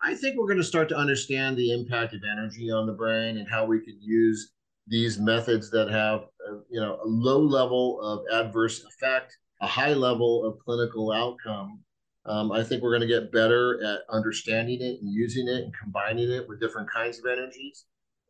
I 0.00 0.14
think 0.14 0.36
we're 0.36 0.46
going 0.46 0.58
to 0.58 0.64
start 0.64 0.88
to 0.90 0.96
understand 0.96 1.56
the 1.56 1.72
impact 1.72 2.14
of 2.14 2.20
energy 2.30 2.70
on 2.70 2.86
the 2.86 2.92
brain 2.92 3.38
and 3.38 3.48
how 3.48 3.64
we 3.64 3.80
could 3.80 4.00
use 4.00 4.52
these 4.86 5.18
methods 5.18 5.70
that 5.70 5.90
have, 5.90 6.20
a, 6.48 6.60
you 6.70 6.80
know, 6.80 6.98
a 7.02 7.06
low 7.06 7.40
level 7.40 8.00
of 8.00 8.24
adverse 8.32 8.84
effect, 8.84 9.36
a 9.60 9.66
high 9.66 9.94
level 9.94 10.44
of 10.44 10.58
clinical 10.64 11.12
outcome 11.12 11.82
um, 12.24 12.52
I 12.52 12.62
think 12.62 12.82
we're 12.82 12.96
going 12.96 13.08
to 13.08 13.20
get 13.20 13.32
better 13.32 13.82
at 13.84 14.00
understanding 14.10 14.80
it 14.80 15.00
and 15.00 15.12
using 15.12 15.48
it 15.48 15.64
and 15.64 15.74
combining 15.82 16.30
it 16.30 16.48
with 16.48 16.60
different 16.60 16.88
kinds 16.90 17.18
of 17.18 17.24
energies. 17.26 17.84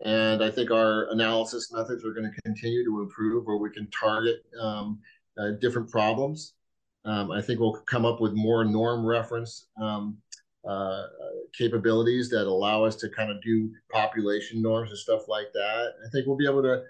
And 0.05 0.43
I 0.43 0.51
think 0.51 0.71
our 0.71 1.11
analysis 1.11 1.73
methods 1.73 2.05
are 2.05 2.13
going 2.13 2.31
to 2.31 2.43
continue 2.43 2.85
to 2.85 3.01
improve 3.01 3.47
where 3.47 3.57
we 3.57 3.71
can 3.71 3.89
target 3.91 4.45
um, 4.61 4.99
uh, 5.39 5.53
different 5.61 5.91
problems. 5.91 6.55
Um, 7.05 7.31
I 7.31 7.41
think 7.41 7.61
we'll 7.61 7.81
come 7.87 8.05
up 8.05 8.21
with 8.21 8.33
more 8.33 8.65
norm 8.65 9.05
reference 9.05 9.69
um, 9.81 10.19
uh, 10.69 11.03
capabilities 11.57 12.29
that 12.31 12.47
allow 12.47 12.85
us 12.85 12.97
to 12.97 13.09
kind 13.09 13.31
of 13.31 13.43
do 13.43 13.71
population 13.91 14.63
norms 14.63 14.91
and 14.91 14.99
stuff 14.99 15.29
like 15.29 15.53
that. 15.53 15.93
I 16.07 16.11
think 16.11 16.27
we'll 16.27 16.37
be 16.37 16.47
able 16.47 16.63
to 16.63 16.83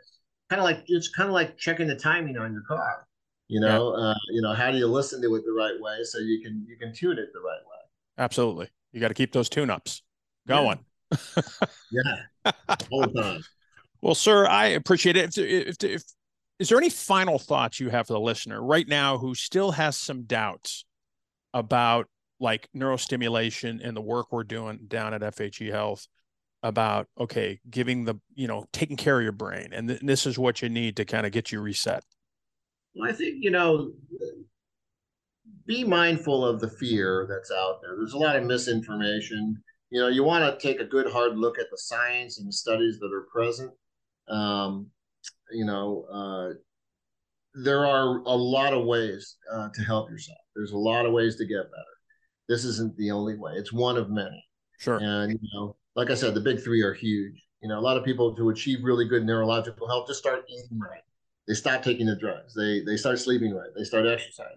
kind 0.51 0.61
of 0.61 0.65
like 0.65 0.85
it's 0.87 1.09
kind 1.09 1.29
of 1.29 1.35
like 1.35 1.57
checking 1.57 1.87
the 1.87 1.97
timing 1.97 2.37
on 2.37 2.53
your 2.53 2.63
car. 2.69 3.07
You 3.49 3.61
know, 3.61 3.97
yeah. 3.97 4.05
uh, 4.05 4.15
you 4.31 4.43
know, 4.43 4.55
how 4.55 4.71
do 4.71 4.79
you 4.79 4.87
listen 4.87 5.21
to 5.23 5.35
it 5.35 5.45
the 5.45 5.53
right 5.53 5.79
way 5.79 6.05
so 6.05 6.19
you 6.19 6.41
can 6.43 6.65
you 6.69 6.77
can 6.77 6.95
tune 6.95 7.19
it 7.19 7.29
the 7.33 7.41
right 7.41 7.61
way? 7.71 7.79
Absolutely, 8.19 8.69
you 8.93 9.01
got 9.01 9.09
to 9.09 9.15
keep 9.15 9.33
those 9.33 9.49
tune-ups 9.49 10.03
going. 10.47 10.79
Yeah, 11.93 12.03
yeah. 12.05 12.15
All 12.91 13.07
the 13.07 13.23
time. 13.23 13.43
Well, 14.01 14.15
sir, 14.15 14.47
I 14.47 14.67
appreciate 14.67 15.17
it. 15.17 15.39
If, 15.39 15.79
if, 15.79 15.85
if 15.85 16.03
is 16.59 16.69
there 16.69 16.79
any 16.79 16.91
final 16.91 17.39
thoughts 17.39 17.81
you 17.81 17.89
have 17.91 18.07
for 18.07 18.13
the 18.13 18.21
listener 18.21 18.63
right 18.63 18.87
now 18.87 19.19
who 19.19 19.35
still 19.35 19.73
has 19.73 19.97
some 19.97 20.25
doubts 20.25 20.85
about 21.55 22.09
like 22.41 22.69
neurostimulation 22.77 23.81
and 23.83 23.97
the 23.97 24.01
work 24.01 24.33
we're 24.33 24.45
doing 24.45 24.81
down 24.89 25.15
at 25.15 25.23
FHE 25.23 25.71
Health 25.71 26.07
about 26.63 27.09
okay, 27.19 27.61
giving 27.69 28.05
the 28.05 28.15
you 28.35 28.47
know 28.47 28.65
taking 28.73 28.97
care 28.97 29.19
of 29.19 29.23
your 29.23 29.33
brain, 29.33 29.69
and 29.73 29.89
th- 29.89 30.01
this 30.01 30.27
is 30.27 30.39
what 30.39 30.63
you 30.63 30.69
need 30.69 30.97
to 30.97 31.05
kind 31.05 31.27
of 31.27 31.33
get 31.33 31.51
you 31.51 31.61
reset. 31.61 32.05
Well, 32.95 33.11
I 33.11 33.13
think, 33.13 33.37
you 33.41 33.51
know, 33.51 33.93
be 35.67 35.85
mindful 35.85 36.45
of 36.45 36.61
the 36.61 36.69
fear 36.69 37.27
that's 37.29 37.51
out 37.51 37.81
there. 37.81 37.97
There's 37.97 38.13
a 38.13 38.19
lot 38.19 38.37
of 38.37 38.45
misinformation. 38.45 39.63
You 39.93 40.01
know, 40.01 40.09
you 40.09 40.25
want 40.25 40.43
to 40.43 40.67
take 40.67 40.81
a 40.81 40.87
good 40.87 41.13
hard 41.13 41.37
look 41.37 41.59
at 41.59 41.67
the 41.71 41.77
science 41.77 42.39
and 42.39 42.49
the 42.49 42.53
studies 42.53 42.99
that 42.99 43.13
are 43.13 43.27
present. 43.31 43.73
Um, 44.27 44.87
you 45.51 45.67
know, 45.67 46.07
uh, 46.11 46.55
there 47.63 47.85
are 47.85 48.23
a 48.25 48.35
lot 48.35 48.73
of 48.73 48.87
ways 48.87 49.37
uh, 49.53 49.69
to 49.75 49.83
help 49.83 50.09
yourself. 50.09 50.39
There's 50.57 50.73
a 50.73 50.79
lot 50.79 51.05
of 51.05 51.13
ways 51.13 51.37
to 51.37 51.45
get 51.45 51.71
better. 51.71 51.95
This 52.49 52.65
isn't 52.65 52.97
the 52.97 53.11
only 53.11 53.37
way. 53.37 53.53
It's 53.57 53.71
one 53.71 53.99
of 53.99 54.09
many. 54.09 54.43
Sure. 54.79 54.97
And 54.97 55.33
you 55.33 55.49
know, 55.53 55.77
like 55.95 56.09
I 56.09 56.15
said, 56.15 56.33
the 56.33 56.41
big 56.41 56.63
three 56.65 56.81
are 56.81 56.95
huge. 56.95 57.35
You 57.63 57.69
know, 57.69 57.79
a 57.79 57.85
lot 57.85 57.99
of 57.99 58.05
people 58.05 58.35
to 58.35 58.49
achieve 58.49 58.79
really 58.83 59.07
good 59.07 59.27
neurological 59.27 59.87
health 59.87 60.09
just 60.09 60.21
start 60.21 60.47
eating 60.49 60.79
right. 60.79 61.03
They 61.47 61.53
stop 61.53 61.83
taking 61.83 62.07
the 62.07 62.17
drugs. 62.17 62.55
They 62.55 62.81
they 62.81 62.97
start 62.97 63.19
sleeping 63.19 63.55
right. 63.55 63.69
They 63.77 63.85
start 63.85 64.07
exercising. 64.07 64.57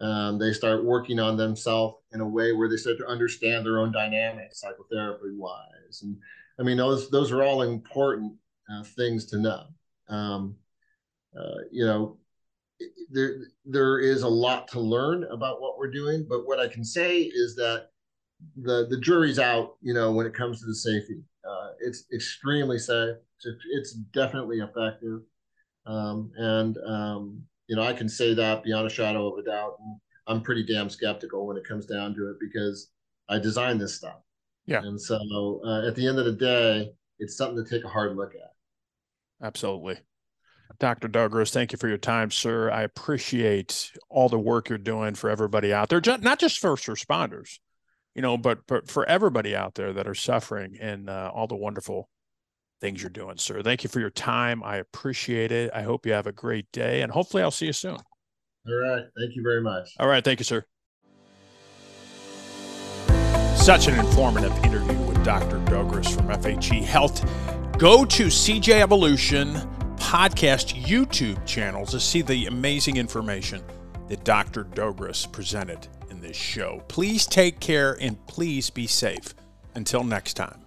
Um, 0.00 0.38
they 0.38 0.52
start 0.52 0.84
working 0.84 1.18
on 1.18 1.36
themselves 1.36 1.96
in 2.12 2.20
a 2.20 2.28
way 2.28 2.52
where 2.52 2.68
they 2.68 2.76
start 2.76 2.98
to 2.98 3.06
understand 3.06 3.64
their 3.64 3.78
own 3.78 3.92
dynamics, 3.92 4.60
psychotherapy 4.60 5.34
wise. 5.34 6.02
And 6.02 6.16
I 6.58 6.62
mean, 6.62 6.76
those 6.76 7.10
those 7.10 7.32
are 7.32 7.42
all 7.42 7.62
important 7.62 8.34
uh, 8.70 8.82
things 8.82 9.26
to 9.26 9.38
know. 9.38 9.64
Um, 10.08 10.56
uh, 11.38 11.62
you 11.70 11.84
know, 11.84 12.18
there 13.10 13.36
there 13.64 14.00
is 14.00 14.22
a 14.22 14.28
lot 14.28 14.68
to 14.68 14.80
learn 14.80 15.24
about 15.24 15.60
what 15.60 15.78
we're 15.78 15.90
doing, 15.90 16.26
but 16.28 16.46
what 16.46 16.60
I 16.60 16.68
can 16.68 16.84
say 16.84 17.22
is 17.22 17.54
that 17.56 17.88
the 18.56 18.86
the 18.88 19.00
jury's 19.00 19.38
out. 19.38 19.76
You 19.80 19.94
know, 19.94 20.12
when 20.12 20.26
it 20.26 20.34
comes 20.34 20.60
to 20.60 20.66
the 20.66 20.74
safety, 20.74 21.22
uh, 21.48 21.70
it's 21.80 22.04
extremely 22.12 22.78
safe. 22.78 23.16
It's, 23.70 23.92
definitely 24.12 24.60
effective, 24.60 25.20
um, 25.84 26.32
and 26.36 26.78
um, 26.86 27.42
you 27.68 27.76
know 27.76 27.82
I 27.82 27.92
can 27.92 28.08
say 28.08 28.34
that 28.34 28.64
beyond 28.64 28.86
a 28.86 28.90
shadow 28.90 29.32
of 29.32 29.38
a 29.38 29.42
doubt. 29.42 29.76
And 29.80 29.96
I'm 30.26 30.42
pretty 30.42 30.64
damn 30.64 30.90
skeptical 30.90 31.46
when 31.46 31.56
it 31.56 31.66
comes 31.66 31.86
down 31.86 32.14
to 32.14 32.30
it 32.30 32.36
because 32.40 32.90
I 33.28 33.38
designed 33.38 33.80
this 33.80 33.94
stuff. 33.94 34.20
Yeah, 34.66 34.82
and 34.82 35.00
so 35.00 35.60
uh, 35.64 35.86
at 35.86 35.94
the 35.94 36.06
end 36.06 36.18
of 36.18 36.24
the 36.24 36.32
day, 36.32 36.92
it's 37.18 37.36
something 37.36 37.62
to 37.62 37.70
take 37.70 37.84
a 37.84 37.88
hard 37.88 38.16
look 38.16 38.34
at. 38.34 38.52
Absolutely. 39.46 39.98
Dr. 40.78 41.08
Dougras, 41.08 41.52
thank 41.52 41.72
you 41.72 41.78
for 41.78 41.88
your 41.88 41.96
time, 41.96 42.30
sir. 42.30 42.70
I 42.70 42.82
appreciate 42.82 43.92
all 44.10 44.28
the 44.28 44.38
work 44.38 44.68
you're 44.68 44.78
doing 44.78 45.14
for 45.14 45.30
everybody 45.30 45.72
out 45.72 45.88
there, 45.88 46.02
not 46.20 46.38
just 46.38 46.58
first 46.58 46.86
responders, 46.86 47.58
you 48.14 48.22
know, 48.22 48.36
but 48.36 48.66
but 48.66 48.90
for 48.90 49.06
everybody 49.08 49.54
out 49.54 49.74
there 49.74 49.92
that 49.92 50.08
are 50.08 50.14
suffering 50.14 50.76
and 50.80 51.08
uh, 51.08 51.30
all 51.32 51.46
the 51.46 51.56
wonderful 51.56 52.08
things 52.80 53.02
you're 53.02 53.10
doing, 53.10 53.38
sir. 53.38 53.62
Thank 53.62 53.84
you 53.84 53.90
for 53.90 54.00
your 54.00 54.10
time. 54.10 54.62
I 54.62 54.76
appreciate 54.76 55.52
it. 55.52 55.70
I 55.74 55.82
hope 55.82 56.06
you 56.06 56.12
have 56.12 56.26
a 56.26 56.32
great 56.32 56.70
day, 56.72 57.02
and 57.02 57.12
hopefully, 57.12 57.42
I'll 57.42 57.50
see 57.50 57.66
you 57.66 57.72
soon. 57.72 57.96
All 58.68 58.74
right. 58.74 59.04
Thank 59.18 59.36
you 59.36 59.42
very 59.42 59.62
much. 59.62 59.90
All 59.98 60.08
right. 60.08 60.24
Thank 60.24 60.40
you, 60.40 60.44
sir. 60.44 60.64
Such 63.56 63.88
an 63.88 63.98
informative 63.98 64.52
interview 64.64 64.96
with 65.06 65.22
Dr. 65.24 65.58
Dougras 65.60 66.14
from 66.14 66.28
FHE 66.28 66.82
Health. 66.82 67.24
Go 67.78 68.04
to 68.04 68.26
CJ 68.26 68.80
Evolution 68.80 69.54
podcast 69.96 70.80
YouTube 70.80 71.44
channel 71.46 71.84
to 71.86 71.98
see 71.98 72.22
the 72.22 72.46
amazing 72.46 72.96
information 72.96 73.62
that 74.08 74.24
Dr. 74.24 74.64
Dougras 74.64 75.30
presented 75.30 75.88
in 76.10 76.20
this 76.20 76.36
show. 76.36 76.82
Please 76.88 77.26
take 77.26 77.58
care 77.60 77.96
and 78.00 78.24
please 78.26 78.70
be 78.70 78.86
safe. 78.86 79.34
Until 79.74 80.04
next 80.04 80.34
time. 80.34 80.65